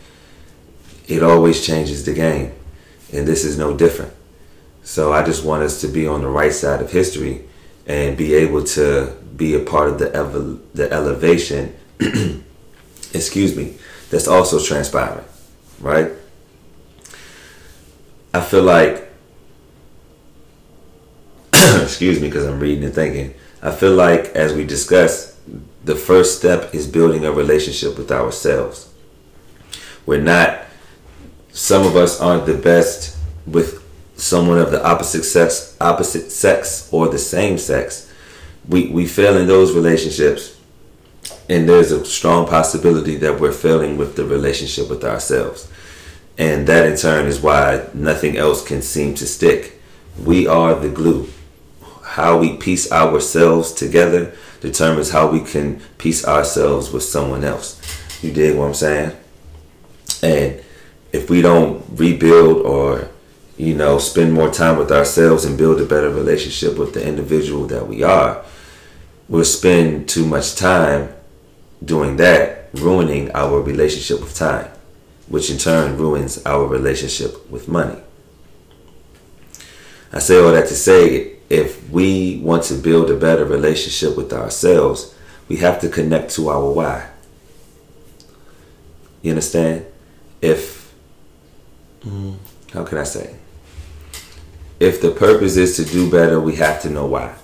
it 1.08 1.22
always 1.22 1.64
changes 1.64 2.04
the 2.04 2.12
game, 2.14 2.52
and 3.12 3.26
this 3.26 3.44
is 3.44 3.58
no 3.58 3.76
different. 3.76 4.12
So 4.82 5.12
I 5.12 5.24
just 5.24 5.44
want 5.44 5.62
us 5.62 5.80
to 5.80 5.88
be 5.88 6.06
on 6.06 6.22
the 6.22 6.28
right 6.28 6.52
side 6.52 6.80
of 6.80 6.92
history 6.92 7.44
and 7.86 8.16
be 8.16 8.34
able 8.34 8.64
to 8.64 9.16
be 9.36 9.54
a 9.54 9.60
part 9.60 9.88
of 9.88 9.98
the 9.98 10.10
evo- 10.10 10.60
the 10.74 10.92
elevation. 10.92 11.74
excuse 13.14 13.56
me. 13.56 13.74
That's 14.10 14.28
also 14.28 14.60
transpiring, 14.62 15.24
right? 15.80 16.12
I 18.32 18.40
feel 18.40 18.62
like, 18.62 19.05
excuse 21.82 22.20
me, 22.20 22.28
because 22.28 22.46
I'm 22.46 22.60
reading 22.60 22.84
and 22.84 22.94
thinking. 22.94 23.34
I 23.62 23.72
feel 23.72 23.94
like, 23.94 24.26
as 24.36 24.52
we 24.52 24.64
discussed, 24.64 25.34
the 25.84 25.96
first 25.96 26.38
step 26.38 26.74
is 26.74 26.86
building 26.86 27.24
a 27.24 27.32
relationship 27.32 27.96
with 27.96 28.10
ourselves. 28.10 28.92
We're 30.04 30.20
not. 30.20 30.62
Some 31.52 31.86
of 31.86 31.96
us 31.96 32.20
aren't 32.20 32.46
the 32.46 32.54
best 32.54 33.16
with 33.46 33.82
someone 34.16 34.58
of 34.58 34.70
the 34.70 34.84
opposite 34.84 35.24
sex, 35.24 35.76
opposite 35.80 36.32
sex 36.32 36.88
or 36.90 37.08
the 37.08 37.18
same 37.18 37.58
sex, 37.58 38.06
we 38.68 38.88
we 38.88 39.06
fail 39.06 39.36
in 39.36 39.46
those 39.46 39.74
relationships, 39.74 40.58
and 41.48 41.68
there's 41.68 41.92
a 41.92 42.04
strong 42.04 42.46
possibility 42.46 43.16
that 43.16 43.40
we're 43.40 43.52
failing 43.52 43.96
with 43.96 44.16
the 44.16 44.24
relationship 44.24 44.88
with 44.88 45.04
ourselves, 45.04 45.70
and 46.36 46.66
that 46.66 46.86
in 46.86 46.96
turn 46.96 47.26
is 47.26 47.40
why 47.40 47.86
nothing 47.94 48.36
else 48.36 48.66
can 48.66 48.82
seem 48.82 49.14
to 49.14 49.26
stick. 49.26 49.80
We 50.24 50.46
are 50.46 50.74
the 50.74 50.88
glue. 50.88 51.28
How 52.16 52.38
we 52.38 52.56
piece 52.56 52.90
ourselves 52.90 53.74
together 53.74 54.34
determines 54.62 55.10
how 55.10 55.30
we 55.30 55.40
can 55.40 55.82
piece 55.98 56.26
ourselves 56.26 56.90
with 56.90 57.02
someone 57.02 57.44
else. 57.44 57.78
You 58.22 58.32
dig 58.32 58.56
what 58.56 58.68
I'm 58.68 58.72
saying? 58.72 59.14
And 60.22 60.64
if 61.12 61.28
we 61.28 61.42
don't 61.42 61.84
rebuild 61.90 62.64
or 62.64 63.10
you 63.58 63.74
know, 63.74 63.98
spend 63.98 64.32
more 64.32 64.50
time 64.50 64.78
with 64.78 64.90
ourselves 64.90 65.44
and 65.44 65.58
build 65.58 65.78
a 65.78 65.84
better 65.84 66.08
relationship 66.08 66.78
with 66.78 66.94
the 66.94 67.06
individual 67.06 67.66
that 67.66 67.86
we 67.86 68.02
are, 68.02 68.42
we'll 69.28 69.44
spend 69.44 70.08
too 70.08 70.24
much 70.24 70.54
time 70.54 71.14
doing 71.84 72.16
that, 72.16 72.70
ruining 72.72 73.30
our 73.32 73.60
relationship 73.60 74.20
with 74.20 74.34
time, 74.34 74.70
which 75.28 75.50
in 75.50 75.58
turn 75.58 75.98
ruins 75.98 76.40
our 76.46 76.66
relationship 76.66 77.50
with 77.50 77.68
money. 77.68 78.00
I 80.14 80.18
say 80.18 80.42
all 80.42 80.52
that 80.52 80.68
to 80.68 80.74
say 80.74 81.35
if 81.48 81.88
we 81.90 82.40
want 82.42 82.64
to 82.64 82.74
build 82.74 83.10
a 83.10 83.16
better 83.16 83.44
relationship 83.44 84.16
with 84.16 84.32
ourselves, 84.32 85.14
we 85.48 85.56
have 85.56 85.80
to 85.80 85.88
connect 85.88 86.30
to 86.32 86.48
our 86.48 86.70
why. 86.70 87.08
You 89.22 89.30
understand? 89.30 89.86
If, 90.42 90.92
how 92.72 92.84
can 92.84 92.98
I 92.98 93.04
say? 93.04 93.36
if 94.78 95.00
the 95.00 95.10
purpose 95.10 95.56
is 95.56 95.76
to 95.76 95.84
do 95.84 96.10
better, 96.10 96.40
we 96.40 96.56
have 96.56 96.82
to 96.82 96.90
know 96.90 97.06
why. 97.06 97.34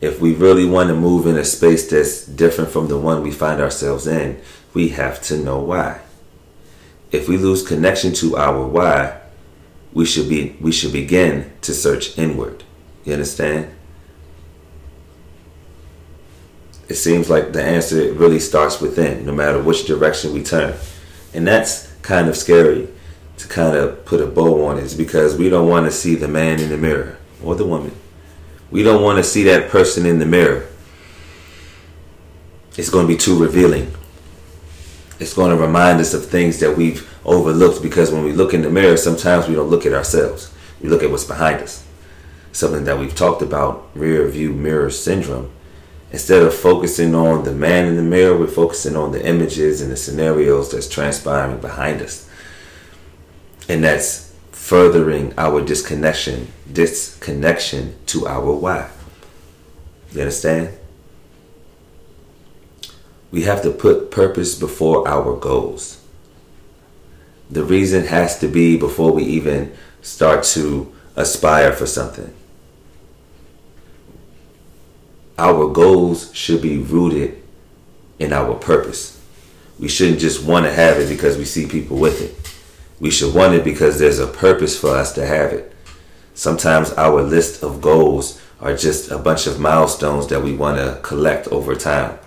If 0.00 0.20
we 0.20 0.34
really 0.34 0.64
want 0.66 0.88
to 0.88 0.94
move 0.94 1.26
in 1.26 1.36
a 1.36 1.44
space 1.44 1.88
that's 1.90 2.24
different 2.26 2.70
from 2.70 2.88
the 2.88 2.98
one 2.98 3.22
we 3.22 3.30
find 3.30 3.60
ourselves 3.60 4.06
in, 4.06 4.40
we 4.74 4.88
have 4.90 5.20
to 5.22 5.38
know 5.38 5.58
why. 5.58 6.00
If 7.12 7.28
we 7.28 7.36
lose 7.36 7.66
connection 7.66 8.12
to 8.14 8.36
our 8.36 8.66
why, 8.66 9.18
we 9.92 10.06
should 10.06 10.28
be 10.28 10.56
we 10.60 10.70
should 10.70 10.92
begin 10.92 11.52
to 11.62 11.74
search 11.74 12.16
inward. 12.16 12.62
You 13.04 13.14
understand? 13.14 13.74
It 16.88 16.96
seems 16.96 17.30
like 17.30 17.52
the 17.52 17.62
answer 17.62 18.12
really 18.12 18.40
starts 18.40 18.80
within, 18.80 19.24
no 19.24 19.32
matter 19.32 19.62
which 19.62 19.86
direction 19.86 20.32
we 20.32 20.42
turn. 20.42 20.74
And 21.32 21.46
that's 21.46 21.92
kind 22.02 22.28
of 22.28 22.36
scary 22.36 22.88
to 23.36 23.48
kind 23.48 23.76
of 23.76 24.04
put 24.04 24.20
a 24.20 24.26
bow 24.26 24.66
on 24.66 24.76
it 24.76 24.84
is 24.84 24.94
because 24.94 25.36
we 25.36 25.48
don't 25.48 25.68
want 25.68 25.86
to 25.86 25.92
see 25.92 26.14
the 26.14 26.28
man 26.28 26.60
in 26.60 26.68
the 26.68 26.76
mirror 26.76 27.16
or 27.42 27.54
the 27.54 27.64
woman. 27.64 27.94
We 28.70 28.82
don't 28.82 29.02
want 29.02 29.18
to 29.18 29.24
see 29.24 29.44
that 29.44 29.70
person 29.70 30.04
in 30.04 30.18
the 30.18 30.26
mirror. 30.26 30.66
It's 32.76 32.90
going 32.90 33.06
to 33.06 33.12
be 33.12 33.16
too 33.16 33.38
revealing. 33.38 33.94
It's 35.18 35.34
going 35.34 35.50
to 35.50 35.56
remind 35.56 36.00
us 36.00 36.12
of 36.12 36.26
things 36.26 36.60
that 36.60 36.76
we've 36.76 37.08
overlooked 37.24 37.82
because 37.82 38.10
when 38.10 38.24
we 38.24 38.32
look 38.32 38.52
in 38.52 38.62
the 38.62 38.70
mirror, 38.70 38.96
sometimes 38.96 39.48
we 39.48 39.54
don't 39.54 39.68
look 39.68 39.86
at 39.86 39.92
ourselves. 39.92 40.52
We 40.80 40.88
look 40.88 41.02
at 41.02 41.10
what's 41.10 41.24
behind 41.24 41.62
us. 41.62 41.86
Something 42.52 42.84
that 42.84 42.98
we've 42.98 43.14
talked 43.14 43.42
about, 43.42 43.90
rear 43.94 44.26
view 44.28 44.52
mirror 44.52 44.90
syndrome. 44.90 45.52
Instead 46.12 46.42
of 46.42 46.52
focusing 46.52 47.14
on 47.14 47.44
the 47.44 47.52
man 47.52 47.86
in 47.86 47.96
the 47.96 48.02
mirror, 48.02 48.36
we're 48.36 48.48
focusing 48.48 48.96
on 48.96 49.12
the 49.12 49.24
images 49.24 49.80
and 49.80 49.92
the 49.92 49.96
scenarios 49.96 50.72
that's 50.72 50.88
transpiring 50.88 51.60
behind 51.60 52.02
us. 52.02 52.28
And 53.68 53.84
that's 53.84 54.34
furthering 54.50 55.32
our 55.38 55.60
disconnection 55.60 56.52
disconnection 56.72 57.96
to 58.06 58.26
our 58.26 58.52
why. 58.52 58.90
You 60.12 60.20
understand? 60.20 60.76
We 63.30 63.42
have 63.42 63.62
to 63.62 63.70
put 63.70 64.10
purpose 64.10 64.56
before 64.56 65.06
our 65.08 65.36
goals. 65.36 66.04
The 67.48 67.64
reason 67.64 68.06
has 68.06 68.38
to 68.40 68.48
be 68.48 68.76
before 68.76 69.12
we 69.12 69.24
even 69.24 69.72
start 70.02 70.44
to 70.44 70.92
aspire 71.16 71.72
for 71.72 71.86
something 71.86 72.32
our 75.40 75.68
goals 75.68 76.34
should 76.34 76.62
be 76.62 76.78
rooted 76.78 77.42
in 78.18 78.32
our 78.32 78.54
purpose 78.54 79.20
we 79.78 79.88
shouldn't 79.88 80.20
just 80.20 80.44
want 80.44 80.64
to 80.64 80.72
have 80.72 80.98
it 80.98 81.08
because 81.08 81.36
we 81.36 81.44
see 81.44 81.66
people 81.66 81.96
with 81.96 82.20
it 82.20 82.40
we 83.00 83.10
should 83.10 83.34
want 83.34 83.54
it 83.54 83.64
because 83.64 83.98
there's 83.98 84.18
a 84.18 84.26
purpose 84.26 84.78
for 84.78 84.90
us 84.90 85.12
to 85.14 85.26
have 85.26 85.52
it. 85.52 85.74
Sometimes 86.34 86.92
our 86.92 87.22
list 87.22 87.62
of 87.62 87.80
goals 87.80 88.40
are 88.60 88.76
just 88.76 89.10
a 89.10 89.18
bunch 89.18 89.46
of 89.46 89.58
milestones 89.58 90.26
that 90.28 90.44
we 90.44 90.54
want 90.54 90.76
to 90.76 91.00
collect 91.02 91.48
over 91.48 91.74
time. 91.74 92.18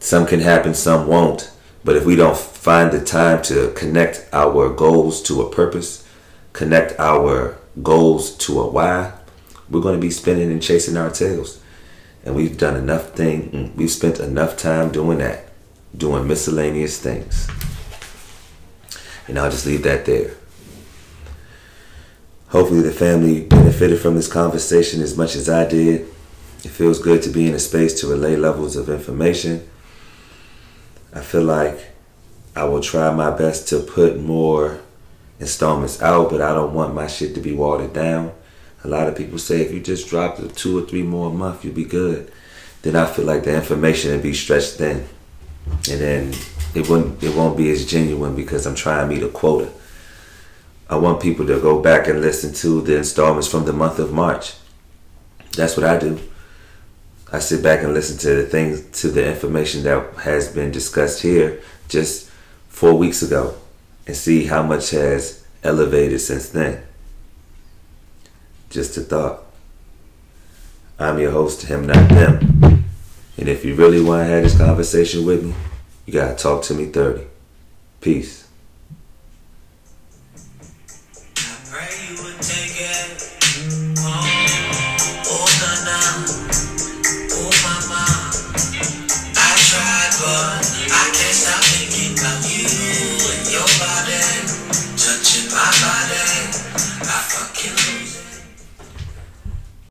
Some 0.00 0.26
can 0.26 0.40
happen, 0.40 0.74
some 0.74 1.06
won't. 1.06 1.52
But 1.84 1.96
if 1.96 2.04
we 2.04 2.16
don't 2.16 2.36
find 2.36 2.90
the 2.90 3.02
time 3.02 3.42
to 3.42 3.72
connect 3.76 4.28
our 4.32 4.68
goals 4.68 5.22
to 5.22 5.40
a 5.42 5.50
purpose, 5.50 6.06
connect 6.52 6.98
our 6.98 7.58
goals 7.80 8.36
to 8.38 8.60
a 8.60 8.68
why, 8.68 9.12
we're 9.72 9.80
going 9.80 9.96
to 9.96 10.00
be 10.00 10.10
spinning 10.10 10.52
and 10.52 10.62
chasing 10.62 10.96
our 10.96 11.10
tails. 11.10 11.60
And 12.24 12.36
we've 12.36 12.56
done 12.56 12.76
enough 12.76 13.10
thing, 13.10 13.50
mm, 13.50 13.74
we've 13.74 13.90
spent 13.90 14.20
enough 14.20 14.56
time 14.56 14.92
doing 14.92 15.18
that, 15.18 15.46
doing 15.96 16.28
miscellaneous 16.28 17.00
things. 17.00 17.48
And 19.26 19.38
I'll 19.38 19.50
just 19.50 19.66
leave 19.66 19.82
that 19.82 20.04
there. 20.04 20.34
Hopefully, 22.48 22.82
the 22.82 22.92
family 22.92 23.44
benefited 23.46 23.98
from 23.98 24.14
this 24.14 24.30
conversation 24.30 25.00
as 25.00 25.16
much 25.16 25.34
as 25.34 25.48
I 25.48 25.66
did. 25.66 26.02
It 26.64 26.68
feels 26.68 27.00
good 27.00 27.22
to 27.22 27.30
be 27.30 27.48
in 27.48 27.54
a 27.54 27.58
space 27.58 27.98
to 28.00 28.06
relay 28.06 28.36
levels 28.36 28.76
of 28.76 28.90
information. 28.90 29.68
I 31.14 31.20
feel 31.20 31.44
like 31.44 31.86
I 32.54 32.64
will 32.64 32.82
try 32.82 33.12
my 33.12 33.30
best 33.30 33.68
to 33.68 33.80
put 33.80 34.20
more 34.20 34.80
installments 35.40 36.02
out, 36.02 36.30
but 36.30 36.42
I 36.42 36.52
don't 36.52 36.74
want 36.74 36.94
my 36.94 37.06
shit 37.06 37.34
to 37.34 37.40
be 37.40 37.52
watered 37.52 37.94
down. 37.94 38.32
A 38.84 38.88
lot 38.88 39.08
of 39.08 39.16
people 39.16 39.38
say 39.38 39.60
if 39.60 39.72
you 39.72 39.80
just 39.80 40.08
drop 40.08 40.38
two 40.54 40.78
or 40.78 40.86
three 40.86 41.02
more 41.02 41.30
a 41.30 41.32
month, 41.32 41.64
you'll 41.64 41.74
be 41.74 41.84
good. 41.84 42.32
Then 42.82 42.96
I 42.96 43.06
feel 43.06 43.24
like 43.24 43.44
the 43.44 43.54
information 43.54 44.10
will 44.12 44.22
be 44.22 44.34
stretched 44.34 44.74
thin, 44.74 45.06
and 45.66 46.00
then 46.00 46.34
it 46.74 46.88
won't 46.88 47.22
it 47.22 47.34
won't 47.36 47.56
be 47.56 47.70
as 47.70 47.86
genuine 47.86 48.34
because 48.34 48.66
I'm 48.66 48.74
trying 48.74 49.08
to 49.08 49.14
meet 49.14 49.22
a 49.22 49.28
quota. 49.28 49.70
I 50.90 50.96
want 50.96 51.22
people 51.22 51.46
to 51.46 51.60
go 51.60 51.80
back 51.80 52.08
and 52.08 52.20
listen 52.20 52.52
to 52.54 52.82
the 52.82 52.98
installments 52.98 53.48
from 53.48 53.64
the 53.64 53.72
month 53.72 53.98
of 53.98 54.12
March. 54.12 54.54
That's 55.56 55.76
what 55.76 55.86
I 55.86 55.98
do. 55.98 56.18
I 57.32 57.38
sit 57.38 57.62
back 57.62 57.82
and 57.82 57.94
listen 57.94 58.18
to 58.18 58.42
the 58.42 58.46
things 58.46 59.00
to 59.00 59.08
the 59.08 59.26
information 59.26 59.84
that 59.84 60.14
has 60.16 60.52
been 60.52 60.70
discussed 60.70 61.22
here 61.22 61.62
just 61.88 62.28
four 62.68 62.94
weeks 62.94 63.22
ago 63.22 63.54
and 64.06 64.16
see 64.16 64.44
how 64.44 64.62
much 64.62 64.90
has 64.90 65.46
elevated 65.62 66.20
since 66.20 66.48
then. 66.50 66.82
Just 68.72 68.96
a 68.96 69.02
thought. 69.02 69.42
I'm 70.98 71.18
your 71.18 71.30
host, 71.30 71.66
him, 71.66 71.86
not 71.86 72.08
them. 72.08 72.84
And 73.36 73.46
if 73.46 73.66
you 73.66 73.74
really 73.74 74.02
want 74.02 74.22
to 74.22 74.24
have 74.24 74.44
this 74.44 74.56
conversation 74.56 75.26
with 75.26 75.44
me, 75.44 75.54
you 76.06 76.14
gotta 76.14 76.34
talk 76.34 76.62
to 76.64 76.74
me 76.74 76.86
30. 76.86 77.26
Peace. 78.00 78.41